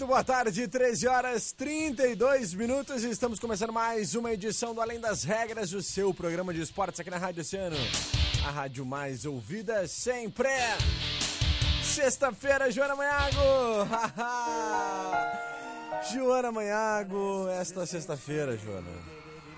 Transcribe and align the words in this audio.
Muito 0.00 0.08
boa 0.08 0.24
tarde, 0.24 0.66
13 0.66 1.06
horas 1.08 1.52
32 1.52 2.54
minutos. 2.54 3.04
Estamos 3.04 3.38
começando 3.38 3.70
mais 3.70 4.14
uma 4.14 4.32
edição 4.32 4.74
do 4.74 4.80
Além 4.80 4.98
das 4.98 5.24
Regras, 5.24 5.74
o 5.74 5.82
seu 5.82 6.14
programa 6.14 6.54
de 6.54 6.62
esportes 6.62 6.98
aqui 7.00 7.10
na 7.10 7.18
Rádio 7.18 7.42
Oceano. 7.42 7.76
A 8.46 8.50
rádio 8.50 8.86
mais 8.86 9.26
ouvida 9.26 9.86
sempre. 9.86 10.48
Sexta-feira, 11.82 12.70
Joana 12.70 12.96
Manhago! 12.96 13.36
Joana 16.10 16.50
Manhago, 16.50 17.46
esta 17.50 17.84
sexta-feira, 17.84 18.56
Joana. 18.56 18.88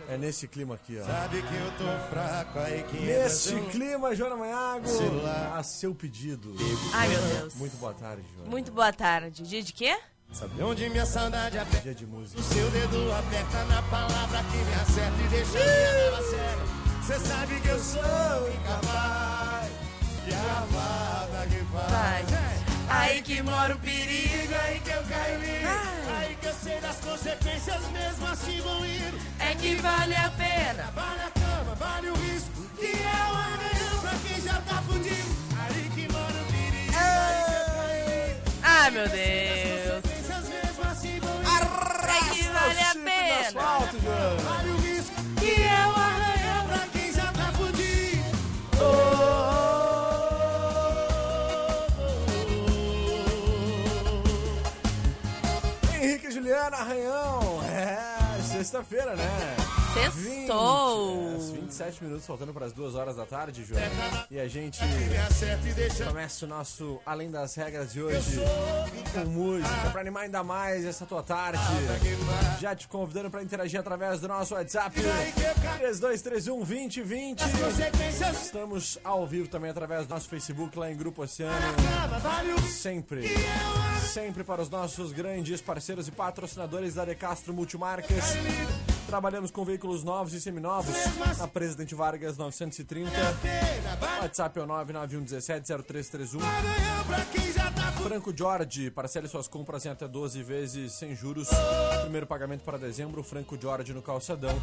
É 0.08 0.18
nesse 0.18 0.48
clima 0.48 0.74
aqui, 0.74 0.98
ó. 0.98 1.04
Sabe 1.04 1.40
que 1.40 1.54
eu 1.54 1.70
tô 1.78 2.08
fraco 2.10 2.58
aí 2.58 2.82
que 2.82 2.96
Neste 2.96 3.54
clima, 3.70 4.12
Joana 4.16 4.34
Manhago, 4.34 4.88
a 5.54 5.62
seu 5.62 5.94
pedido. 5.94 6.52
Ai, 6.92 7.06
meu 7.06 7.20
Deus. 7.20 7.54
Muito 7.54 7.76
boa 7.76 7.94
tarde, 7.94 8.24
Joana. 8.34 8.50
Muito 8.50 8.72
boa 8.72 8.92
tarde. 8.92 9.44
Dia 9.44 9.62
de 9.62 9.72
quê? 9.72 9.96
Sabe 10.32 10.62
onde 10.62 10.88
minha 10.88 11.04
saudade 11.04 11.58
aperta 11.58 11.82
Dia 11.82 11.94
de 11.94 12.06
música. 12.06 12.40
O 12.40 12.42
seu 12.42 12.70
dedo 12.70 13.12
aperta 13.12 13.64
na 13.66 13.82
palavra 13.82 14.42
que 14.50 14.56
me 14.56 14.74
acerta 14.74 15.22
e 15.22 15.28
deixa 15.28 15.52
minha 15.52 15.92
nela 15.92 16.22
cega 16.22 16.62
Cê 17.06 17.18
sabe 17.28 17.60
que 17.60 17.68
eu 17.68 17.78
sou 17.78 18.50
incapaz 18.54 19.70
De 20.24 20.32
amada 20.34 21.46
que 21.48 21.58
Vai. 21.72 22.24
faz 22.24 22.62
Aí 22.88 23.22
que 23.22 23.42
mora 23.42 23.74
o 23.74 23.78
perigo, 23.78 24.54
aí 24.66 24.78
que 24.80 24.90
eu 24.90 25.02
caio 25.04 25.40
lindo. 25.40 25.68
Aí 26.18 26.36
que 26.40 26.46
eu 26.46 26.52
sei 26.54 26.78
das 26.80 26.96
consequências 26.96 27.80
mesmo 27.90 28.26
assim 28.26 28.60
vão 28.60 28.84
ir 28.86 29.14
É 29.38 29.54
que 29.54 29.76
vale 29.76 30.14
a 30.14 30.30
pena. 30.30 30.90
Vale 30.94 31.22
a 31.22 31.30
cama, 31.30 31.74
vale 31.76 32.08
o 32.10 32.14
risco 32.14 32.50
Que 32.78 32.86
é 32.86 33.22
o 33.30 33.34
amanhã 33.34 34.00
pra 34.00 34.12
quem 34.26 34.40
já 34.42 34.60
tá 34.62 34.82
fudido 34.82 35.36
Aí 35.60 35.90
que 35.94 36.12
mora 36.12 36.34
o 36.34 36.52
perigo, 36.52 36.96
aí 36.98 37.44
que 37.44 37.52
eu 37.52 37.74
caio 37.74 38.06
lindo 38.08 38.40
Ai, 38.62 38.90
meu 38.90 39.08
Deus. 39.08 39.61
Vale 42.72 42.80
a 42.80 42.94
pena. 42.94 43.48
asfalto. 43.48 43.96
Vale 43.98 44.70
o 44.70 44.76
risco 44.78 45.14
que 45.38 45.62
é 45.62 45.86
o 45.86 45.90
arranhão 45.90 46.66
pra 46.66 46.78
quem 46.92 47.12
já 47.12 47.32
tá 47.32 47.52
fudido. 47.52 48.22
Henrique 55.94 56.26
e 56.28 56.30
Juliana 56.30 56.76
Arranhão. 56.76 57.62
É, 57.64 58.42
sexta-feira, 58.42 59.14
né? 59.14 59.81
Sextou. 59.92 61.38
20, 61.38 61.56
é, 61.56 61.60
27 61.60 62.04
minutos 62.04 62.26
faltando 62.26 62.52
para 62.52 62.66
as 62.66 62.72
duas 62.72 62.94
horas 62.94 63.16
da 63.16 63.26
tarde, 63.26 63.64
Joana. 63.64 64.26
E 64.30 64.38
a 64.40 64.48
gente 64.48 64.78
começa 66.06 66.44
o 66.46 66.48
nosso 66.48 67.00
Além 67.04 67.30
das 67.30 67.54
Regras 67.54 67.92
de 67.92 68.02
hoje 68.02 68.40
com 69.12 69.24
música 69.26 69.90
para 69.90 70.00
animar 70.00 70.24
ainda 70.24 70.42
mais 70.42 70.84
essa 70.84 71.04
tua 71.04 71.22
tarde. 71.22 71.60
Já 72.60 72.74
te 72.74 72.88
convidando 72.88 73.30
para 73.30 73.42
interagir 73.42 73.78
através 73.78 74.20
do 74.20 74.28
nosso 74.28 74.54
WhatsApp 74.54 74.98
3231 75.78 76.58
2020. 76.58 77.42
consequências. 77.42 78.42
Estamos 78.42 78.98
ao 79.04 79.26
vivo 79.26 79.48
também 79.48 79.70
através 79.70 80.06
do 80.06 80.14
nosso 80.14 80.28
Facebook 80.28 80.78
lá 80.78 80.90
em 80.90 80.96
Grupo 80.96 81.22
Oceano. 81.22 81.54
Sempre, 82.68 83.28
sempre 84.12 84.44
para 84.44 84.62
os 84.62 84.70
nossos 84.70 85.12
grandes 85.12 85.60
parceiros 85.60 86.08
e 86.08 86.12
patrocinadores 86.12 86.94
da 86.94 87.04
De 87.04 87.14
Castro 87.14 87.52
Multimarcas. 87.52 88.34
Trabalhamos 89.12 89.50
com 89.50 89.62
veículos 89.62 90.02
novos 90.02 90.32
e 90.32 90.40
seminovos 90.40 90.94
na 91.36 91.46
Presidente 91.46 91.94
Vargas 91.94 92.38
930. 92.38 93.10
WhatsApp 94.22 94.58
é 94.58 94.62
o 94.62 94.66
991170331. 94.66 96.40
arranhão 96.40 97.04
pra 97.06 97.22
quem 97.26 97.52
já 97.52 97.70
tá 97.72 97.92
fudido. 97.92 98.08
Franco 98.08 98.34
Jorge, 98.34 98.90
parcele 98.90 99.28
suas 99.28 99.46
compras 99.46 99.84
em 99.84 99.90
até 99.90 100.08
12 100.08 100.42
vezes 100.42 100.94
sem 100.94 101.14
juros. 101.14 101.50
Primeiro 102.00 102.26
pagamento 102.26 102.64
para 102.64 102.78
dezembro, 102.78 103.22
Franco 103.22 103.58
Jorge 103.60 103.92
no 103.92 104.00
calçadão. 104.00 104.58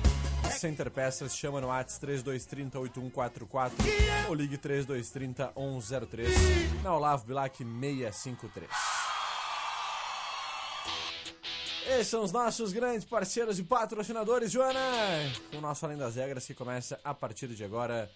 Center 0.57 0.89
Peças, 0.89 1.35
chama 1.37 1.61
no 1.61 1.67
WhatsApp 1.67 1.99
3230 2.01 2.79
8144 2.79 3.85
ou 4.29 4.33
ligue 4.33 4.57
3230 4.57 5.53
103. 5.79 6.81
Na 6.81 6.95
Olavo 6.95 7.23
Bilac 7.27 7.55
653. 7.55 8.98
Esses 11.89 12.07
são 12.07 12.23
os 12.23 12.31
nossos 12.31 12.71
grandes 12.71 13.03
parceiros 13.03 13.57
e 13.57 13.63
patrocinadores, 13.63 14.51
Joana! 14.51 14.79
O 15.57 15.59
nosso 15.59 15.83
Além 15.85 15.97
das 15.97 16.15
Regras 16.15 16.45
que 16.45 16.53
começa 16.53 16.99
a 17.03 17.15
partir 17.15 17.47
de 17.47 17.63
agora 17.63 18.07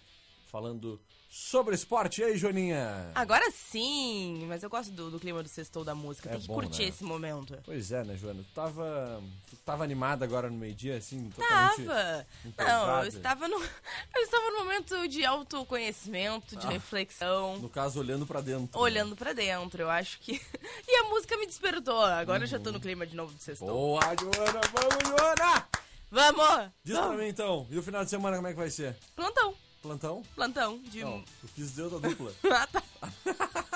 falando 0.54 1.00
sobre 1.28 1.74
esporte. 1.74 2.20
E 2.20 2.24
aí, 2.24 2.38
Joaninha? 2.38 3.10
Agora 3.12 3.50
sim, 3.50 4.44
mas 4.46 4.62
eu 4.62 4.70
gosto 4.70 4.92
do, 4.92 5.10
do 5.10 5.18
clima 5.18 5.42
do 5.42 5.48
sextou 5.48 5.82
da 5.82 5.96
música. 5.96 6.28
É 6.28 6.32
Tem 6.32 6.42
que 6.42 6.46
bom, 6.46 6.54
curtir 6.54 6.82
né? 6.82 6.88
esse 6.90 7.02
momento. 7.02 7.58
Pois 7.64 7.90
é, 7.90 8.04
né, 8.04 8.16
Joana? 8.16 8.44
Tu 8.44 8.54
tava, 8.54 9.20
tu 9.50 9.56
tava 9.64 9.82
animada 9.82 10.24
agora 10.24 10.48
no 10.48 10.56
meio-dia, 10.56 10.96
assim? 10.96 11.28
Totalmente 11.30 11.84
Tava. 11.84 12.26
Não, 12.56 13.02
eu 13.02 13.08
estava 13.08 13.48
no. 13.48 13.56
Eu 14.14 14.22
estava 14.22 14.48
no 14.52 14.58
momento 14.58 15.08
de 15.08 15.24
autoconhecimento, 15.24 16.54
de 16.54 16.66
reflexão. 16.68 17.58
No 17.58 17.68
caso, 17.68 17.98
olhando 17.98 18.24
pra 18.24 18.40
dentro. 18.40 18.78
Olhando 18.78 19.16
pra 19.16 19.32
dentro, 19.32 19.82
eu 19.82 19.90
acho 19.90 20.20
que. 20.20 20.40
E 20.86 20.96
a 20.98 21.04
música 21.08 21.36
me 21.36 21.46
despertou. 21.46 22.00
Agora 22.04 22.44
eu 22.44 22.46
já 22.46 22.60
tô 22.60 22.70
no 22.70 22.78
clima 22.78 23.04
de 23.04 23.16
novo 23.16 23.34
do 23.34 23.42
sextou. 23.42 23.68
Boa, 23.68 24.00
Joana! 24.00 24.60
Vamos, 24.72 25.08
Joana! 25.08 25.68
Vamos! 26.10 26.70
Diz 26.84 26.96
pra 26.96 27.10
mim, 27.10 27.26
então. 27.26 27.66
E 27.70 27.76
o 27.76 27.82
final 27.82 28.04
de 28.04 28.10
semana, 28.10 28.36
como 28.36 28.46
é 28.46 28.52
que 28.52 28.58
vai 28.58 28.70
ser? 28.70 28.96
Plantão. 29.16 29.63
Plantão? 29.84 30.22
Plantão 30.34 30.78
de. 30.78 31.02
Não, 31.04 31.16
eu 31.42 31.48
quis 31.54 31.68
dizer 31.68 31.82
outra 31.82 32.08
dupla. 32.08 32.32
Ah, 32.50 32.66
tá. 32.66 32.82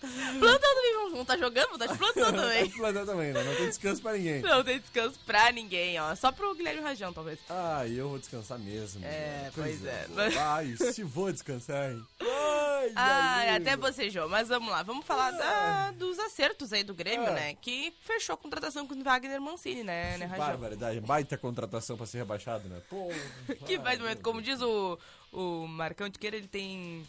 plantão 0.00 0.74
também, 0.74 0.94
vamos 0.94 1.10
vamos 1.12 1.26
tá 1.26 1.36
jogando, 1.36 1.78
tá 1.78 1.86
de 1.86 1.98
plantão 1.98 2.32
também. 2.32 2.70
Plantão 2.70 3.06
também, 3.06 3.32
né? 3.32 3.42
Não 3.44 3.54
tem 3.56 3.66
descanso 3.68 4.00
pra 4.02 4.12
ninguém. 4.12 4.40
Não 4.42 4.64
tem 4.64 4.78
descanso 4.78 5.18
pra 5.26 5.52
ninguém, 5.52 6.00
ó. 6.00 6.14
Só 6.14 6.32
pro 6.32 6.54
Guilherme 6.54 6.80
Rajão, 6.82 7.12
talvez. 7.12 7.38
Ah, 7.48 7.86
eu 7.86 8.08
vou 8.08 8.18
descansar 8.18 8.58
mesmo. 8.58 9.04
É, 9.04 9.50
pois 9.54 9.84
é. 9.84 10.06
Ai, 10.38 10.74
se 10.76 11.02
vou 11.02 11.30
descansar, 11.32 11.90
hein? 11.92 12.06
Ai, 12.20 12.92
Ai, 12.96 13.56
até 13.56 13.76
bocejou. 13.76 14.28
Mas 14.28 14.48
vamos 14.48 14.70
lá, 14.70 14.82
vamos 14.82 15.04
falar 15.04 15.30
da- 15.32 15.90
dos 15.92 16.18
acertos 16.18 16.72
aí 16.72 16.82
do 16.82 16.94
Grêmio, 16.94 17.28
Ah. 17.28 17.32
né? 17.32 17.54
Que 17.60 17.92
fechou 18.00 18.34
a 18.34 18.38
contratação 18.38 18.86
com 18.86 18.94
o 18.94 19.02
Wagner 19.04 19.40
Mancini, 19.40 19.82
né, 19.84 20.16
né 20.16 20.26
Rajão? 20.26 20.46
Barbaridade, 20.46 21.00
baita 21.00 21.36
contratação 21.36 21.96
pra 21.96 22.06
ser 22.06 22.18
rebaixado, 22.18 22.68
né? 22.68 22.80
Pô, 22.88 23.08
Que 23.66 23.76
ai, 23.76 23.82
faz 23.82 23.98
momento, 23.98 24.22
como 24.22 24.40
diz 24.40 24.60
o, 24.62 24.98
o 25.32 25.66
Marcão 25.66 26.08
de 26.08 26.18
Queira, 26.18 26.36
ele 26.36 26.48
tem. 26.48 27.06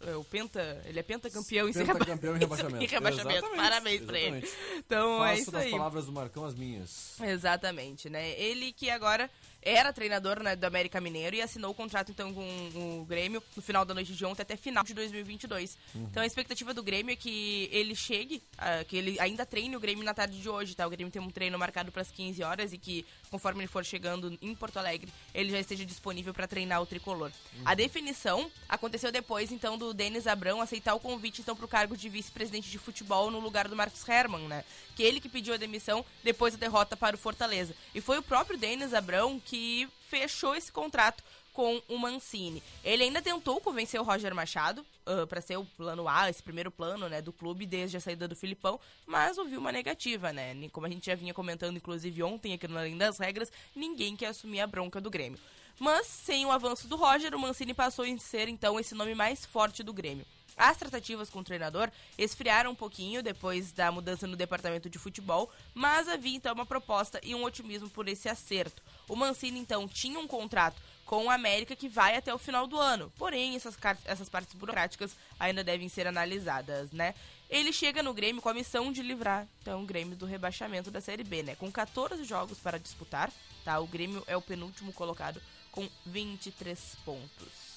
É, 0.00 0.16
O 0.16 0.24
Penta, 0.24 0.82
ele 0.86 0.98
é 0.98 1.02
pentacampeão 1.02 1.68
em 1.68 1.72
ser 1.72 1.86
Pentacampeão 1.86 2.36
em 2.36 2.38
rebaixamento. 2.38 2.82
em 2.84 2.86
rebaixamento. 2.86 3.38
Exatamente, 3.38 3.62
Parabéns 3.62 4.02
pra 4.02 4.18
ele. 4.18 4.36
exatamente. 4.38 4.76
Então 4.78 5.24
é 5.24 5.28
Faço 5.28 5.42
isso 5.42 5.50
das 5.50 5.62
aí. 5.62 5.70
palavras 5.70 6.06
do 6.06 6.12
Marcão 6.12 6.44
as 6.44 6.54
minhas. 6.54 7.20
Exatamente, 7.20 8.08
né? 8.10 8.30
Ele 8.38 8.72
que 8.72 8.90
agora 8.90 9.30
era 9.66 9.92
treinador 9.92 10.40
né, 10.40 10.54
do 10.54 10.64
América 10.64 11.00
Mineiro 11.00 11.34
e 11.34 11.42
assinou 11.42 11.72
o 11.72 11.74
contrato 11.74 12.12
então 12.12 12.32
com 12.32 13.00
o 13.00 13.04
Grêmio 13.04 13.42
no 13.56 13.60
final 13.60 13.84
da 13.84 13.92
noite 13.92 14.14
de 14.14 14.24
ontem 14.24 14.42
até 14.42 14.56
final 14.56 14.84
de 14.84 14.94
2022. 14.94 15.76
Então 15.92 16.22
a 16.22 16.26
expectativa 16.26 16.72
do 16.72 16.84
Grêmio 16.84 17.12
é 17.12 17.16
que 17.16 17.68
ele 17.72 17.96
chegue, 17.96 18.40
ah, 18.56 18.84
que 18.84 18.96
ele 18.96 19.18
ainda 19.18 19.44
treine 19.44 19.74
o 19.76 19.80
Grêmio 19.80 20.04
na 20.04 20.14
tarde 20.14 20.40
de 20.40 20.48
hoje, 20.48 20.76
tá? 20.76 20.86
O 20.86 20.90
Grêmio 20.90 21.12
tem 21.12 21.20
um 21.20 21.30
treino 21.30 21.58
marcado 21.58 21.90
para 21.90 22.02
as 22.02 22.12
15 22.12 22.44
horas 22.44 22.72
e 22.72 22.78
que 22.78 23.04
conforme 23.28 23.62
ele 23.62 23.66
for 23.66 23.84
chegando 23.84 24.38
em 24.40 24.54
Porto 24.54 24.76
Alegre, 24.76 25.12
ele 25.34 25.50
já 25.50 25.58
esteja 25.58 25.84
disponível 25.84 26.32
para 26.32 26.46
treinar 26.46 26.80
o 26.80 26.86
tricolor. 26.86 27.32
A 27.64 27.74
definição 27.74 28.48
aconteceu 28.68 29.10
depois 29.10 29.50
então 29.50 29.76
do 29.76 29.85
Denis 29.94 30.26
Abrão 30.26 30.60
aceitar 30.60 30.94
o 30.94 31.00
convite 31.00 31.40
então 31.40 31.56
para 31.56 31.64
o 31.64 31.68
cargo 31.68 31.96
de 31.96 32.08
vice-presidente 32.08 32.70
de 32.70 32.78
futebol 32.78 33.30
no 33.30 33.40
lugar 33.40 33.68
do 33.68 33.76
Marcos 33.76 34.06
Herman, 34.08 34.48
né? 34.48 34.64
Que 34.94 35.02
ele 35.02 35.20
que 35.20 35.28
pediu 35.28 35.54
a 35.54 35.58
demissão 35.58 36.04
depois 36.22 36.54
da 36.54 36.60
derrota 36.60 36.96
para 36.96 37.16
o 37.16 37.18
Fortaleza. 37.18 37.74
E 37.94 38.00
foi 38.00 38.18
o 38.18 38.22
próprio 38.22 38.58
Denis 38.58 38.94
Abrão 38.94 39.40
que 39.40 39.88
fechou 40.08 40.54
esse 40.54 40.70
contrato 40.70 41.22
com 41.56 41.80
o 41.88 41.98
Mancini. 41.98 42.62
Ele 42.84 43.04
ainda 43.04 43.22
tentou 43.22 43.58
convencer 43.62 43.98
o 43.98 44.04
Roger 44.04 44.34
Machado 44.34 44.84
uh, 45.06 45.26
para 45.26 45.40
ser 45.40 45.56
o 45.56 45.64
plano 45.64 46.06
A, 46.06 46.28
esse 46.28 46.42
primeiro 46.42 46.70
plano 46.70 47.08
né, 47.08 47.22
do 47.22 47.32
clube 47.32 47.64
desde 47.64 47.96
a 47.96 48.00
saída 48.00 48.28
do 48.28 48.36
Filipão, 48.36 48.78
mas 49.06 49.38
ouviu 49.38 49.58
uma 49.58 49.72
negativa, 49.72 50.34
né? 50.34 50.54
Como 50.70 50.86
a 50.86 50.90
gente 50.90 51.06
já 51.06 51.14
vinha 51.14 51.32
comentando, 51.32 51.78
inclusive 51.78 52.22
ontem 52.22 52.52
aqui 52.52 52.68
no 52.68 52.76
Além 52.76 52.98
das 52.98 53.16
Regras, 53.16 53.50
ninguém 53.74 54.14
quer 54.14 54.26
assumir 54.26 54.60
a 54.60 54.66
bronca 54.66 55.00
do 55.00 55.08
Grêmio. 55.08 55.40
Mas, 55.78 56.06
sem 56.06 56.46
o 56.46 56.50
avanço 56.50 56.88
do 56.88 56.96
Roger, 56.96 57.34
o 57.34 57.38
Mancini 57.38 57.74
passou 57.74 58.04
a 58.04 58.18
ser 58.18 58.48
então 58.48 58.80
esse 58.80 58.94
nome 58.94 59.14
mais 59.14 59.44
forte 59.44 59.82
do 59.82 59.92
Grêmio. 59.92 60.26
As 60.56 60.78
tratativas 60.78 61.28
com 61.28 61.40
o 61.40 61.44
treinador 61.44 61.90
esfriaram 62.16 62.70
um 62.70 62.74
pouquinho 62.74 63.22
depois 63.22 63.72
da 63.72 63.92
mudança 63.92 64.26
no 64.26 64.36
departamento 64.36 64.88
de 64.88 64.98
futebol, 64.98 65.50
mas 65.74 66.08
havia 66.08 66.34
então 66.34 66.54
uma 66.54 66.64
proposta 66.64 67.20
e 67.22 67.34
um 67.34 67.44
otimismo 67.44 67.90
por 67.90 68.08
esse 68.08 68.26
acerto. 68.26 68.82
O 69.06 69.14
Mancini 69.14 69.60
então 69.60 69.86
tinha 69.86 70.18
um 70.18 70.26
contrato 70.26 70.80
com 71.04 71.26
o 71.26 71.30
América 71.30 71.76
que 71.76 71.90
vai 71.90 72.16
até 72.16 72.34
o 72.34 72.38
final 72.38 72.66
do 72.66 72.78
ano, 72.80 73.12
porém 73.18 73.54
essas, 73.54 73.76
essas 74.06 74.30
partes 74.30 74.54
burocráticas 74.54 75.14
ainda 75.38 75.62
devem 75.62 75.90
ser 75.90 76.06
analisadas, 76.06 76.90
né? 76.90 77.14
Ele 77.50 77.70
chega 77.70 78.02
no 78.02 78.14
Grêmio 78.14 78.42
com 78.42 78.48
a 78.48 78.54
missão 78.54 78.90
de 78.90 79.02
livrar 79.02 79.46
então 79.60 79.82
o 79.82 79.86
Grêmio 79.86 80.16
do 80.16 80.24
rebaixamento 80.24 80.90
da 80.90 81.02
Série 81.02 81.22
B, 81.22 81.42
né? 81.42 81.54
Com 81.54 81.70
14 81.70 82.24
jogos 82.24 82.58
para 82.58 82.78
disputar, 82.78 83.30
tá? 83.62 83.78
O 83.78 83.86
Grêmio 83.86 84.24
é 84.26 84.36
o 84.36 84.42
penúltimo 84.42 84.90
colocado 84.92 85.40
com 85.76 85.88
23 86.06 86.96
pontos. 87.04 87.76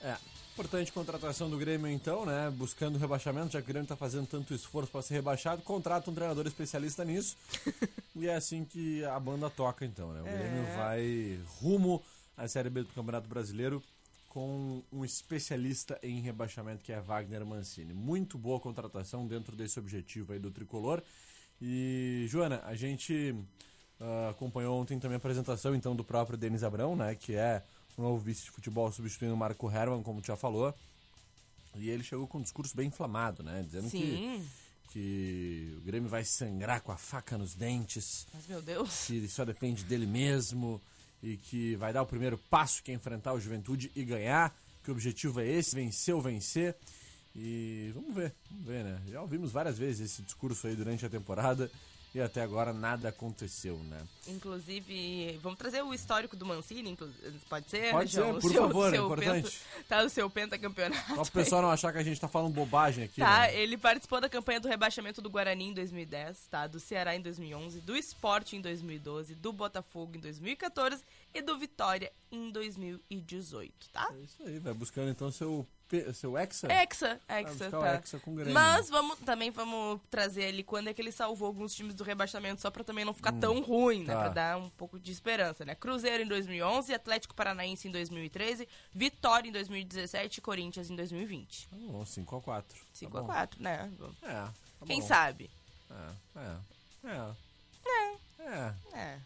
É, 0.00 0.16
Importante 0.58 0.90
contratação 0.90 1.48
do 1.48 1.56
Grêmio, 1.56 1.86
então, 1.86 2.26
né? 2.26 2.50
Buscando 2.50 2.98
rebaixamento, 2.98 3.52
já 3.52 3.60
que 3.60 3.66
o 3.66 3.68
Grêmio 3.68 3.84
está 3.84 3.94
fazendo 3.94 4.26
tanto 4.26 4.52
esforço 4.52 4.90
para 4.90 5.02
ser 5.02 5.14
rebaixado, 5.14 5.62
contrata 5.62 6.10
um 6.10 6.14
treinador 6.14 6.48
especialista 6.48 7.04
nisso. 7.04 7.36
e 8.16 8.26
é 8.26 8.34
assim 8.34 8.64
que 8.64 9.04
a 9.04 9.20
banda 9.20 9.48
toca, 9.48 9.84
então, 9.84 10.12
né? 10.12 10.20
O 10.20 10.26
é. 10.26 10.36
Grêmio 10.36 10.64
vai 10.76 11.40
rumo 11.60 12.02
à 12.36 12.48
Série 12.48 12.70
B 12.70 12.82
do 12.82 12.88
Campeonato 12.88 13.28
Brasileiro 13.28 13.80
com 14.28 14.82
um 14.92 15.04
especialista 15.04 15.96
em 16.02 16.20
rebaixamento 16.20 16.82
que 16.82 16.92
é 16.92 17.00
Wagner 17.00 17.46
Mancini. 17.46 17.94
Muito 17.94 18.36
boa 18.36 18.58
contratação 18.58 19.28
dentro 19.28 19.54
desse 19.54 19.78
objetivo 19.78 20.32
aí 20.32 20.40
do 20.40 20.50
tricolor. 20.50 21.00
E, 21.62 22.26
Joana, 22.28 22.64
a 22.64 22.74
gente 22.74 23.32
uh, 24.00 24.30
acompanhou 24.30 24.80
ontem 24.80 24.98
também 24.98 25.14
a 25.14 25.18
apresentação 25.18 25.74
então 25.74 25.94
do 25.94 26.04
próprio 26.04 26.36
Denis 26.36 26.62
Abrão, 26.62 26.96
né? 26.96 27.14
Que 27.14 27.34
é 27.34 27.62
o 27.96 28.02
novo 28.02 28.18
vice 28.18 28.44
de 28.44 28.50
futebol 28.50 28.90
substituindo 28.92 29.34
o 29.34 29.36
Marco 29.36 29.70
Herman, 29.70 30.02
como 30.02 30.20
tu 30.20 30.26
já 30.26 30.36
falou. 30.36 30.74
E 31.74 31.90
ele 31.90 32.02
chegou 32.02 32.26
com 32.26 32.38
um 32.38 32.42
discurso 32.42 32.76
bem 32.76 32.88
inflamado, 32.88 33.42
né? 33.42 33.62
Dizendo 33.64 33.90
que, 33.90 34.42
que 34.90 35.74
o 35.78 35.80
Grêmio 35.82 36.08
vai 36.08 36.24
sangrar 36.24 36.80
com 36.80 36.92
a 36.92 36.96
faca 36.96 37.36
nos 37.36 37.54
dentes. 37.54 38.26
Mas, 38.32 38.46
meu 38.46 38.62
Deus. 38.62 39.06
Que 39.06 39.28
só 39.28 39.44
depende 39.44 39.84
dele 39.84 40.06
mesmo. 40.06 40.80
E 41.22 41.36
que 41.36 41.76
vai 41.76 41.92
dar 41.92 42.02
o 42.02 42.06
primeiro 42.06 42.38
passo 42.50 42.82
que 42.82 42.90
é 42.90 42.94
enfrentar 42.94 43.32
o 43.32 43.40
Juventude 43.40 43.90
e 43.94 44.04
ganhar. 44.04 44.56
Que 44.82 44.90
o 44.90 44.94
objetivo 44.94 45.40
é 45.40 45.46
esse, 45.46 45.74
vencer 45.74 46.14
ou 46.14 46.22
vencer. 46.22 46.74
E 47.34 47.92
vamos 47.94 48.14
ver, 48.14 48.34
vamos 48.50 48.66
ver, 48.66 48.84
né? 48.84 49.00
Já 49.08 49.20
ouvimos 49.20 49.52
várias 49.52 49.78
vezes 49.78 50.12
esse 50.12 50.22
discurso 50.22 50.66
aí 50.66 50.74
durante 50.74 51.04
a 51.04 51.10
temporada 51.10 51.70
e 52.14 52.20
até 52.20 52.42
agora 52.42 52.72
nada 52.72 53.08
aconteceu, 53.08 53.78
né? 53.84 54.00
Inclusive, 54.26 55.38
vamos 55.42 55.58
trazer 55.58 55.82
o 55.82 55.92
histórico 55.92 56.36
do 56.36 56.46
Mancini, 56.46 56.96
pode 57.48 57.68
ser? 57.70 57.90
Pode 57.92 58.10
ser, 58.10 58.24
por 58.34 58.50
seu, 58.50 58.62
favor, 58.62 58.94
é 58.94 58.96
importante. 58.96 59.42
Penta, 59.50 59.84
tá 59.88 60.02
no 60.02 60.10
seu 60.10 60.28
pentacampeonato. 60.30 61.14
Só 61.14 61.22
o 61.22 61.30
pessoal 61.30 61.62
não 61.62 61.70
achar 61.70 61.92
que 61.92 61.98
a 61.98 62.02
gente 62.02 62.20
tá 62.20 62.28
falando 62.28 62.52
bobagem 62.54 63.04
aqui, 63.04 63.20
Tá, 63.20 63.40
né? 63.40 63.56
ele 63.60 63.76
participou 63.76 64.20
da 64.20 64.28
campanha 64.28 64.60
do 64.60 64.68
rebaixamento 64.68 65.20
do 65.20 65.30
Guarani 65.30 65.66
em 65.68 65.74
2010, 65.74 66.46
tá? 66.50 66.66
Do 66.66 66.80
Ceará 66.80 67.14
em 67.14 67.20
2011, 67.20 67.80
do 67.80 67.96
Sport 67.96 68.52
em 68.54 68.60
2012, 68.60 69.34
do 69.34 69.52
Botafogo 69.52 70.16
em 70.16 70.20
2014 70.20 71.02
e 71.34 71.42
do 71.42 71.58
Vitória 71.58 72.10
em 72.32 72.50
2018, 72.50 73.88
tá? 73.92 74.08
É 74.12 74.20
isso 74.22 74.42
aí, 74.44 74.58
vai 74.58 74.72
buscando 74.74 75.10
então 75.10 75.30
seu 75.30 75.66
seu 76.12 76.36
Hexa? 76.36 76.70
Hexa, 76.70 77.20
Hexa, 77.28 77.70
tá. 77.70 77.94
Hexa 77.94 78.18
com 78.18 78.34
Grêmio. 78.34 78.52
Mas 78.52 78.90
vamos, 78.90 79.18
também 79.20 79.50
vamos 79.50 80.00
trazer 80.10 80.46
ali 80.46 80.62
quando 80.62 80.88
é 80.88 80.94
que 80.94 81.00
ele 81.00 81.12
salvou 81.12 81.46
alguns 81.46 81.74
times 81.74 81.94
do 81.94 82.04
rebaixamento, 82.04 82.60
só 82.60 82.70
pra 82.70 82.84
também 82.84 83.04
não 83.04 83.14
ficar 83.14 83.32
hum, 83.32 83.40
tão 83.40 83.62
ruim, 83.62 84.00
né? 84.00 84.06
tá. 84.06 84.14
né? 84.14 84.20
Pra 84.20 84.28
dar 84.28 84.58
um 84.58 84.68
pouco 84.70 84.98
de 84.98 85.10
esperança, 85.10 85.64
né? 85.64 85.74
Cruzeiro 85.74 86.22
em 86.22 86.26
2011, 86.26 86.92
Atlético 86.92 87.34
Paranaense 87.34 87.88
em 87.88 87.90
2013, 87.90 88.68
Vitória 88.92 89.48
em 89.48 89.52
2017 89.52 90.38
e 90.38 90.40
Corinthians 90.40 90.90
em 90.90 90.96
2020. 90.96 91.68
Tá 91.68 91.76
bom, 91.76 92.02
5x4. 92.04 92.64
5x4, 92.94 93.26
tá 93.26 93.48
né? 93.58 93.90
É, 94.22 94.28
tá 94.28 94.52
Quem 94.86 95.00
bom. 95.00 95.06
sabe? 95.06 95.50
É, 95.90 96.40
é, 96.40 97.10
é. 97.10 97.48
É. 97.86 98.28
É. 98.40 98.74
é. 98.92 99.18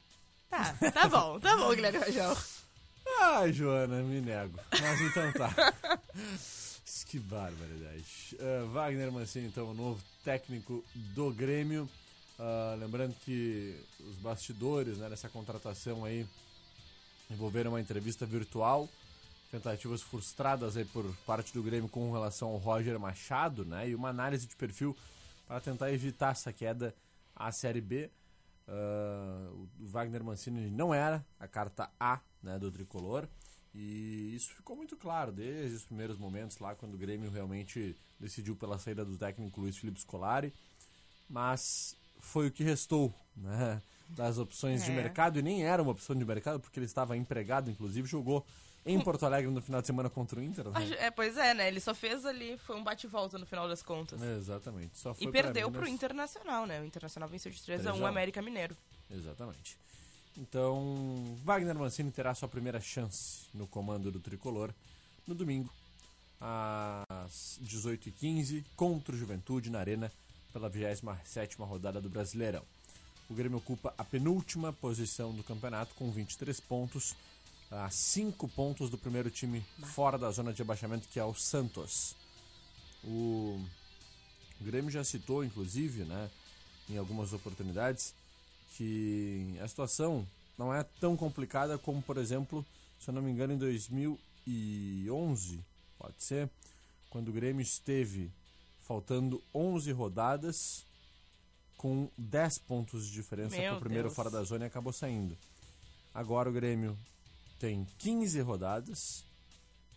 Tá, 0.48 0.74
tá 0.92 1.08
bom, 1.08 1.40
tá 1.40 1.56
bom, 1.56 1.74
Guilherme 1.74 1.98
Rajão. 1.98 2.36
Ai, 3.20 3.52
Joana, 3.52 4.02
me 4.02 4.20
nego. 4.20 4.58
Mas 4.80 5.00
então 5.00 5.32
tá. 5.32 5.50
que 7.12 7.18
barbaridade. 7.18 8.36
Uh, 8.40 8.68
Wagner 8.70 9.12
Mancini, 9.12 9.46
então, 9.46 9.70
o 9.70 9.74
novo 9.74 10.02
técnico 10.24 10.82
do 10.94 11.30
Grêmio. 11.30 11.88
Uh, 12.38 12.76
lembrando 12.78 13.14
que 13.16 13.78
os 14.00 14.16
bastidores 14.16 14.96
né, 14.96 15.10
dessa 15.10 15.28
contratação 15.28 16.06
aí 16.06 16.26
envolveram 17.30 17.72
uma 17.72 17.80
entrevista 17.80 18.24
virtual, 18.24 18.88
tentativas 19.50 20.00
frustradas 20.00 20.76
aí 20.76 20.86
por 20.86 21.04
parte 21.26 21.52
do 21.52 21.62
Grêmio 21.62 21.88
com 21.88 22.10
relação 22.10 22.48
ao 22.48 22.56
Roger 22.56 22.98
Machado, 22.98 23.64
né? 23.64 23.90
E 23.90 23.94
uma 23.94 24.08
análise 24.08 24.46
de 24.46 24.56
perfil 24.56 24.96
para 25.46 25.60
tentar 25.60 25.92
evitar 25.92 26.32
essa 26.32 26.50
queda 26.50 26.94
à 27.36 27.52
Série 27.52 27.82
B. 27.82 28.10
Uh, 28.66 29.68
o 29.80 29.86
Wagner 29.88 30.24
Mancini 30.24 30.70
não 30.70 30.94
era 30.94 31.22
a 31.38 31.46
carta 31.46 31.90
A 32.00 32.20
né, 32.42 32.58
do 32.58 32.70
tricolor. 32.70 33.28
E 33.74 34.34
isso 34.34 34.54
ficou 34.54 34.76
muito 34.76 34.96
claro 34.96 35.32
desde 35.32 35.76
os 35.76 35.84
primeiros 35.84 36.18
momentos 36.18 36.58
lá, 36.58 36.74
quando 36.74 36.94
o 36.94 36.98
Grêmio 36.98 37.30
realmente 37.30 37.96
decidiu 38.20 38.54
pela 38.54 38.78
saída 38.78 39.04
do 39.04 39.16
técnico 39.16 39.60
Luiz 39.60 39.78
Felipe 39.78 40.00
Scolari. 40.00 40.52
Mas 41.28 41.96
foi 42.18 42.48
o 42.48 42.50
que 42.50 42.62
restou 42.62 43.14
né, 43.34 43.80
das 44.10 44.38
opções 44.38 44.82
é. 44.82 44.86
de 44.86 44.92
mercado, 44.92 45.38
e 45.38 45.42
nem 45.42 45.64
era 45.64 45.82
uma 45.82 45.92
opção 45.92 46.14
de 46.14 46.24
mercado, 46.24 46.60
porque 46.60 46.78
ele 46.78 46.86
estava 46.86 47.16
empregado, 47.16 47.70
inclusive 47.70 48.06
jogou 48.06 48.44
em 48.84 49.00
Porto 49.02 49.24
Alegre 49.24 49.50
no 49.50 49.62
final 49.62 49.80
de 49.80 49.86
semana 49.86 50.10
contra 50.10 50.38
o 50.38 50.42
Inter. 50.42 50.68
Né? 50.68 50.96
É, 50.98 51.10
pois 51.10 51.38
é, 51.38 51.54
né? 51.54 51.68
Ele 51.68 51.80
só 51.80 51.94
fez 51.94 52.26
ali, 52.26 52.58
foi 52.58 52.76
um 52.76 52.84
bate-volta 52.84 53.38
no 53.38 53.46
final 53.46 53.66
das 53.66 53.82
contas. 53.82 54.20
É, 54.22 54.36
exatamente. 54.36 54.98
Só 54.98 55.16
e 55.18 55.28
perdeu 55.28 55.70
para 55.70 55.84
o 55.84 55.88
Internacional, 55.88 56.66
né? 56.66 56.80
O 56.80 56.84
Internacional 56.84 57.28
venceu 57.28 57.50
de 57.50 57.62
3 57.62 57.86
a 57.86 57.94
1 57.94 58.06
América 58.06 58.42
Mineiro. 58.42 58.76
Exatamente. 59.10 59.78
Então, 60.36 61.36
Wagner 61.44 61.78
Mancini 61.78 62.10
terá 62.10 62.34
sua 62.34 62.48
primeira 62.48 62.80
chance 62.80 63.46
no 63.52 63.66
comando 63.66 64.10
do 64.10 64.18
tricolor 64.18 64.72
no 65.26 65.34
domingo, 65.34 65.70
às 66.40 67.60
18h15, 67.62 68.64
contra 68.74 69.14
o 69.14 69.18
Juventude 69.18 69.70
na 69.70 69.78
Arena, 69.78 70.10
pela 70.52 70.68
27 70.68 71.56
rodada 71.58 72.00
do 72.00 72.08
Brasileirão. 72.08 72.62
O 73.28 73.34
Grêmio 73.34 73.58
ocupa 73.58 73.94
a 73.96 74.04
penúltima 74.04 74.72
posição 74.72 75.32
do 75.32 75.42
campeonato 75.42 75.94
com 75.94 76.10
23 76.10 76.58
pontos, 76.60 77.14
a 77.70 77.88
5 77.88 78.48
pontos 78.48 78.90
do 78.90 78.98
primeiro 78.98 79.30
time 79.30 79.64
fora 79.82 80.18
da 80.18 80.30
zona 80.30 80.52
de 80.52 80.60
abaixamento, 80.60 81.08
que 81.08 81.18
é 81.18 81.24
o 81.24 81.34
Santos. 81.34 82.14
O, 83.04 83.58
o 84.60 84.64
Grêmio 84.64 84.90
já 84.90 85.04
citou, 85.04 85.44
inclusive, 85.44 86.04
né, 86.04 86.30
em 86.90 86.98
algumas 86.98 87.32
oportunidades, 87.32 88.14
que 88.76 89.56
a 89.60 89.68
situação 89.68 90.26
não 90.56 90.74
é 90.74 90.84
tão 91.00 91.16
complicada 91.16 91.78
como, 91.78 92.02
por 92.02 92.16
exemplo, 92.16 92.64
se 93.00 93.10
eu 93.10 93.14
não 93.14 93.22
me 93.22 93.30
engano, 93.30 93.52
em 93.52 93.58
2011, 93.58 95.60
pode 95.98 96.22
ser, 96.22 96.48
quando 97.10 97.28
o 97.28 97.32
Grêmio 97.32 97.62
esteve 97.62 98.30
faltando 98.80 99.42
11 99.54 99.92
rodadas 99.92 100.84
com 101.76 102.08
10 102.16 102.58
pontos 102.58 103.06
de 103.06 103.12
diferença 103.12 103.56
para 103.56 103.76
o 103.76 103.80
primeiro 103.80 104.08
Deus. 104.08 104.14
fora 104.14 104.30
da 104.30 104.42
zona 104.42 104.64
e 104.64 104.68
acabou 104.68 104.92
saindo. 104.92 105.36
Agora 106.14 106.48
o 106.48 106.52
Grêmio 106.52 106.96
tem 107.58 107.86
15 107.98 108.40
rodadas 108.40 109.24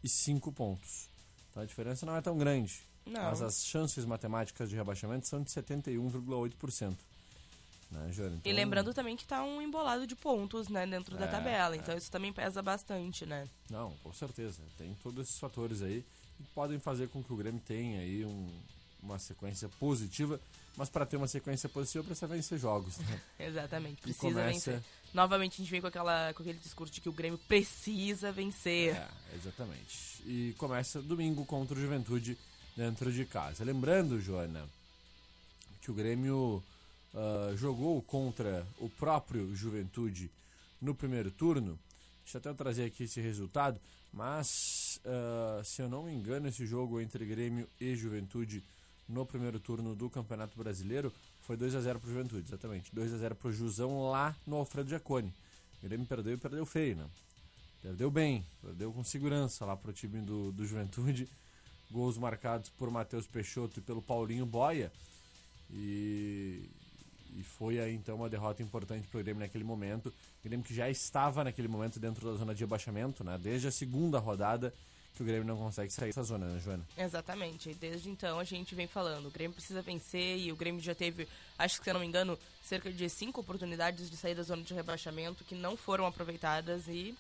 e 0.04 0.10
5 0.10 0.52
pontos. 0.52 1.10
Então 1.50 1.62
a 1.62 1.66
diferença 1.66 2.06
não 2.06 2.16
é 2.16 2.22
tão 2.22 2.38
grande. 2.38 2.82
Não. 3.06 3.22
Mas 3.22 3.42
as 3.42 3.64
chances 3.64 4.04
matemáticas 4.04 4.70
de 4.70 4.76
rebaixamento 4.76 5.28
são 5.28 5.44
de 5.44 5.52
71,8%. 5.52 6.98
Né, 7.92 8.10
Então... 8.12 8.40
E 8.44 8.52
lembrando 8.52 8.94
também 8.94 9.16
que 9.16 9.26
tá 9.26 9.44
um 9.44 9.62
embolado 9.62 10.08
de 10.08 10.16
pontos, 10.16 10.68
né, 10.70 10.86
dentro 10.86 11.16
é, 11.16 11.20
da 11.20 11.28
tabela. 11.28 11.76
Então 11.76 11.94
é. 11.94 11.98
isso 11.98 12.12
também 12.12 12.34
pesa 12.34 12.62
bastante, 12.62 13.26
né? 13.26 13.48
Não, 13.70 13.92
com 14.04 14.14
certeza. 14.14 14.62
Tem 14.78 14.94
todos 14.96 15.28
esses 15.28 15.40
fatores 15.40 15.82
aí 15.82 16.04
que 16.38 16.44
podem 16.54 16.80
fazer 16.80 17.08
com 17.10 17.24
que 17.24 17.32
o 17.32 17.36
Grêmio 17.36 17.62
tenha 17.66 18.02
aí 18.02 18.26
um, 18.26 18.50
uma 19.02 19.20
sequência 19.20 19.70
positiva. 19.80 20.40
Mas 20.76 20.90
para 20.90 21.06
ter 21.06 21.16
uma 21.16 21.28
sequência 21.28 21.70
positiva 21.70 22.04
precisa 22.04 22.28
vencer 22.28 22.60
jogos. 22.60 22.98
Né? 22.98 23.22
Exatamente, 23.40 24.02
precisa 24.02 24.28
começa... 24.28 24.72
vencer. 24.72 24.84
Novamente 25.14 25.54
a 25.54 25.58
gente 25.58 25.72
vem 25.72 25.80
com, 25.80 25.88
aquela, 25.88 26.34
com 26.34 26.44
aquele 26.44 26.60
discurso 26.60 26.94
de 26.94 27.00
que 27.00 27.08
o 27.08 27.14
Grêmio 27.14 27.40
precisa 27.48 28.34
vencer. 28.34 28.94
É, 28.94 29.08
exatamente. 29.34 30.22
E 30.26 30.54
começa 30.58 31.02
domingo 31.02 31.46
contra 31.46 31.78
o 31.78 31.80
Juventude 31.80 32.38
dentro 32.76 33.10
de 33.14 33.24
casa. 33.24 33.64
Lembrando, 33.64 34.20
Joana, 34.20 34.68
que 35.82 35.90
o 35.90 35.94
Grêmio 35.94 36.62
uh, 37.16 37.58
jogou 37.58 38.00
contra 38.04 38.68
o 38.80 38.90
próprio 38.90 39.56
Juventude 39.56 40.30
no 40.80 40.94
primeiro 40.94 41.32
turno 41.32 41.80
Deixa 42.26 42.38
eu 42.38 42.40
até 42.40 42.54
trazer 42.56 42.86
aqui 42.86 43.04
esse 43.04 43.22
resultado, 43.22 43.80
mas 44.12 45.00
uh, 45.06 45.64
se 45.64 45.80
eu 45.80 45.88
não 45.88 46.04
me 46.04 46.12
engano, 46.12 46.48
esse 46.48 46.66
jogo 46.66 47.00
entre 47.00 47.24
Grêmio 47.24 47.70
e 47.80 47.96
Juventude 47.96 48.64
no 49.08 49.24
primeiro 49.28 49.60
turno 49.60 49.96
do 49.96 50.10
Campeonato 50.10 50.58
Brasileiro 50.58 51.14
foi 51.44 51.56
2 51.56 51.76
a 51.76 51.82
0 51.82 52.00
pro 52.00 52.10
Juventude, 52.10 52.48
exatamente. 52.48 52.94
2 52.96 53.14
a 53.14 53.18
0 53.20 53.36
pro 53.36 53.52
Jusão 53.52 54.10
lá 54.10 54.36
no 54.48 54.56
Alfredo 54.56 54.90
Giacone. 54.90 55.32
Grêmio 55.84 56.08
perdeu 56.08 56.34
e 56.34 56.38
perdeu 56.38 56.66
feio, 56.66 56.96
né? 56.96 57.06
Perdeu 57.84 58.10
bem, 58.10 58.44
perdeu 58.60 58.92
com 58.92 59.04
segurança 59.04 59.64
lá 59.64 59.78
pro 59.78 59.94
time 59.94 60.20
do, 60.22 60.52
do 60.52 60.66
Juventude. 60.66 61.30
Gols 61.92 62.18
marcados 62.18 62.72
por 62.72 62.90
Matheus 62.90 63.28
Peixoto 63.28 63.80
e 63.80 63.84
pelo 63.84 64.02
Paulinho 64.02 64.48
Boia. 64.48 64.92
E, 65.70 66.68
e 67.36 67.44
foi 67.44 67.80
aí 67.80 67.94
então 67.94 68.16
uma 68.16 68.30
derrota 68.30 68.64
importante 68.64 69.08
para 69.08 69.20
o 69.20 69.24
Grêmio 69.24 69.42
naquele 69.42 69.64
momento. 69.64 70.08
O 70.08 70.44
Grêmio 70.44 70.66
que 70.66 70.74
já 70.74 70.90
estava 70.90 71.44
naquele 71.44 71.68
momento 71.68 72.00
dentro 72.00 72.32
da 72.32 72.38
zona 72.38 72.56
de 72.56 72.64
abaixamento, 72.64 73.24
né? 73.24 73.38
Desde 73.38 73.68
a 73.68 73.72
segunda 73.72 74.20
rodada 74.20 74.74
que 75.16 75.24
o 75.24 75.26
Grêmio 75.26 75.46
não 75.46 75.58
consegue 75.58 75.92
sair 75.92 76.08
dessa 76.08 76.24
zona, 76.24 76.46
né, 76.46 76.60
Joana? 76.60 76.86
Exatamente. 76.98 77.74
Desde 77.74 78.10
então 78.10 78.38
a 78.38 78.44
gente 78.44 78.76
vem 78.76 78.88
falando, 78.88 79.28
o 79.28 79.32
Grêmio 79.32 79.56
precisa 79.56 79.82
vencer 79.82 80.38
e 80.38 80.52
o 80.52 80.56
Grêmio 80.56 80.82
já 80.82 80.94
teve, 80.94 81.28
acho 81.58 81.78
que 81.78 81.84
se 81.86 81.90
eu 81.90 81.94
não 81.94 82.02
me 82.02 82.08
engano, 82.08 82.38
cerca 82.62 82.92
de 82.92 83.10
cinco 83.10 83.40
oportunidades 83.40 84.10
de 84.10 84.18
sair 84.18 84.36
da 84.36 84.44
zona 84.44 84.62
de 84.62 84.74
rebaixamento 84.74 85.44
que 85.46 85.56
não 85.56 85.78
foram 85.78 86.06
aproveitadas 86.06 86.88
e 86.88 87.16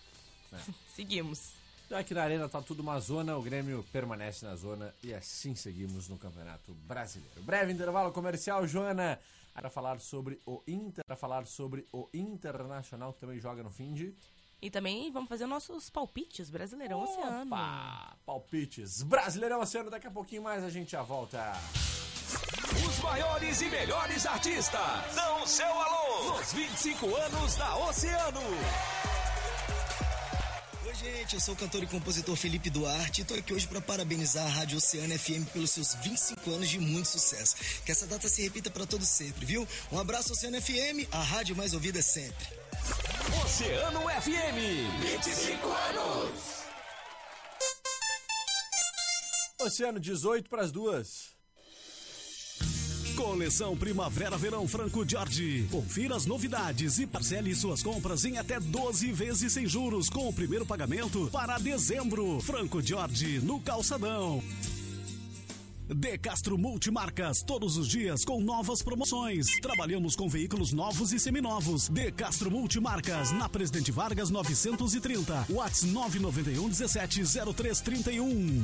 é. 0.52 0.58
seguimos. 0.94 1.54
Aqui 1.92 2.16
na 2.16 2.24
arena 2.24 2.50
tá 2.50 2.62
tudo 2.62 2.82
uma 2.82 3.00
zona, 3.00 3.38
o 3.38 3.42
Grêmio 3.42 3.86
permanece 3.94 4.44
na 4.44 4.56
zona 4.56 4.94
e 5.04 5.14
assim 5.14 5.56
seguimos 5.56 6.10
no 6.10 6.18
Campeonato 6.18 6.74
Brasileiro. 6.74 7.42
Breve 7.44 7.72
intervalo 7.72 8.12
comercial, 8.12 8.68
Joana, 8.68 9.20
para 9.56 9.70
falar 9.70 10.00
sobre 10.02 10.42
o 10.46 10.62
Inter, 10.68 11.04
para 11.06 11.16
falar 11.16 11.48
sobre 11.48 11.88
o 11.94 12.10
Internacional 12.14 13.14
que 13.14 13.22
também 13.22 13.40
joga 13.40 13.64
no 13.64 13.72
fim 13.72 13.94
de 13.94 14.14
e 14.62 14.70
também 14.70 15.12
vamos 15.12 15.30
fazer 15.30 15.46
nossos 15.46 15.90
palpites 15.90 16.50
Brasileirão 16.50 17.04
Opa, 17.04 17.12
Oceano. 17.12 17.52
Palpites 18.26 19.04
Brasileirão 19.04 19.62
Oceano, 19.62 19.90
daqui 19.90 20.08
a 20.08 20.12
pouquinho 20.12 20.44
mais 20.44 20.64
a 20.64 20.70
gente 20.70 20.92
já 20.92 21.04
volta. 21.04 21.54
Os 22.88 23.00
maiores 23.00 23.62
e 23.62 23.66
melhores 23.70 24.26
artistas 24.26 25.16
dão 25.16 25.46
seu 25.46 25.68
alô 25.68 26.38
nos 26.38 26.52
25 26.54 27.16
anos 27.16 27.56
da 27.56 27.78
Oceano. 27.78 28.42
Oi, 31.06 31.18
gente, 31.18 31.36
eu 31.36 31.40
sou 31.40 31.54
o 31.54 31.58
cantor 31.58 31.84
e 31.84 31.86
compositor 31.86 32.36
Felipe 32.36 32.68
Duarte 32.68 33.22
e 33.22 33.24
estou 33.24 33.38
aqui 33.38 33.54
hoje 33.54 33.68
para 33.68 33.80
parabenizar 33.80 34.44
a 34.44 34.50
Rádio 34.50 34.80
Oceano 34.80 35.14
FM 35.20 35.48
pelos 35.54 35.70
seus 35.70 35.94
25 35.94 36.50
anos 36.50 36.68
de 36.68 36.80
muito 36.80 37.08
sucesso. 37.08 37.56
Que 37.86 37.92
essa 37.92 38.08
data 38.08 38.28
se 38.28 38.42
repita 38.42 38.72
para 38.72 38.88
todo 38.88 39.06
sempre, 39.06 39.46
viu? 39.46 39.68
Um 39.92 40.00
abraço, 40.00 40.34
Oceano 40.34 40.60
FM, 40.60 41.08
a 41.12 41.22
rádio 41.22 41.56
mais 41.56 41.76
ouvida 41.76 42.02
sempre. 42.02 42.48
Oceano 43.46 44.00
FM, 44.00 45.22
25 45.24 45.68
anos. 45.68 46.42
Oceano 49.62 50.00
18 50.00 50.50
para 50.50 50.64
as 50.64 50.72
duas. 50.72 51.35
Coleção 53.16 53.78
Primavera-Verão 53.78 54.68
Franco 54.68 55.08
Jorge. 55.08 55.68
Confira 55.72 56.16
as 56.16 56.26
novidades 56.26 57.00
e 57.00 57.08
parcele 57.08 57.56
suas 57.56 57.82
compras 57.82 58.26
em 58.26 58.38
até 58.38 58.60
12 58.60 59.12
vezes 59.14 59.54
sem 59.54 59.66
juros 59.66 60.10
com 60.10 60.28
o 60.28 60.34
primeiro 60.34 60.66
pagamento 60.66 61.30
para 61.32 61.58
dezembro. 61.58 62.42
Franco 62.42 62.82
Jorge 62.82 63.40
no 63.40 63.60
Calçadão. 63.62 64.44
De 65.88 66.18
Castro 66.18 66.58
Multimarcas, 66.58 67.44
todos 67.44 67.78
os 67.78 67.88
dias 67.88 68.26
com 68.26 68.42
novas 68.42 68.82
promoções. 68.82 69.46
Trabalhamos 69.62 70.16
com 70.16 70.28
veículos 70.28 70.74
novos 70.74 71.14
e 71.14 71.20
seminovos. 71.20 71.88
De 71.90 72.12
Castro 72.12 72.50
Multimarcas, 72.50 73.32
na 73.32 73.48
Presidente 73.48 73.92
Vargas 73.92 74.30
930. 74.30 75.46
Whats 75.50 75.84
991 75.84 76.68
17 76.68 77.24
0331. 77.54 78.64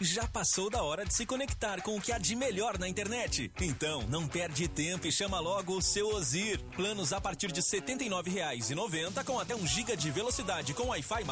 Já 0.00 0.28
passou 0.28 0.70
da 0.70 0.80
hora 0.80 1.04
de 1.04 1.12
se 1.12 1.26
conectar 1.26 1.82
com 1.82 1.96
o 1.96 2.00
que 2.00 2.12
há 2.12 2.18
de 2.18 2.36
melhor 2.36 2.78
na 2.78 2.88
internet. 2.88 3.50
Então, 3.60 4.04
não 4.08 4.28
perde 4.28 4.68
tempo 4.68 5.08
e 5.08 5.12
chama 5.12 5.40
logo 5.40 5.76
o 5.76 5.82
seu 5.82 6.14
Ozir. 6.14 6.60
Planos 6.76 7.12
a 7.12 7.20
partir 7.20 7.50
de 7.50 7.60
R$ 7.60 7.66
79,90 7.66 9.24
com 9.24 9.40
até 9.40 9.56
1 9.56 9.66
GB 9.66 9.96
de 9.96 10.10
velocidade 10.12 10.72
com 10.72 10.88
Wi-Fi+, 10.88 11.24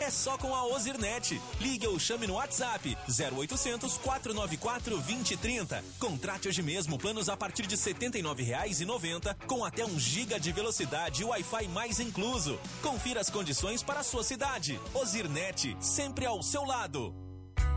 é 0.00 0.10
só 0.10 0.36
com 0.36 0.52
a 0.52 0.66
Ozirnet. 0.66 1.40
Ligue 1.60 1.86
ou 1.86 1.96
chame 2.00 2.26
no 2.26 2.34
WhatsApp 2.34 2.98
0800 3.08 3.96
494 3.98 4.96
2030. 4.96 5.84
Contrate 6.00 6.48
hoje 6.48 6.60
mesmo 6.60 6.98
planos 6.98 7.28
a 7.28 7.36
partir 7.36 7.68
de 7.68 7.76
R$ 7.76 7.80
79,90 7.80 9.36
com 9.46 9.64
até 9.64 9.84
1 9.84 9.96
GB 9.96 10.40
de 10.40 10.50
velocidade 10.50 11.22
e 11.22 11.24
Wi-Fi 11.24 11.68
mais 11.68 12.00
incluso. 12.00 12.58
Confira 12.82 13.20
as 13.20 13.30
condições 13.30 13.80
para 13.80 14.00
a 14.00 14.04
sua 14.04 14.24
cidade. 14.24 14.80
Ozirnet, 14.92 15.76
sempre 15.80 16.26
ao 16.26 16.42
seu 16.42 16.64
lado. 16.64 17.27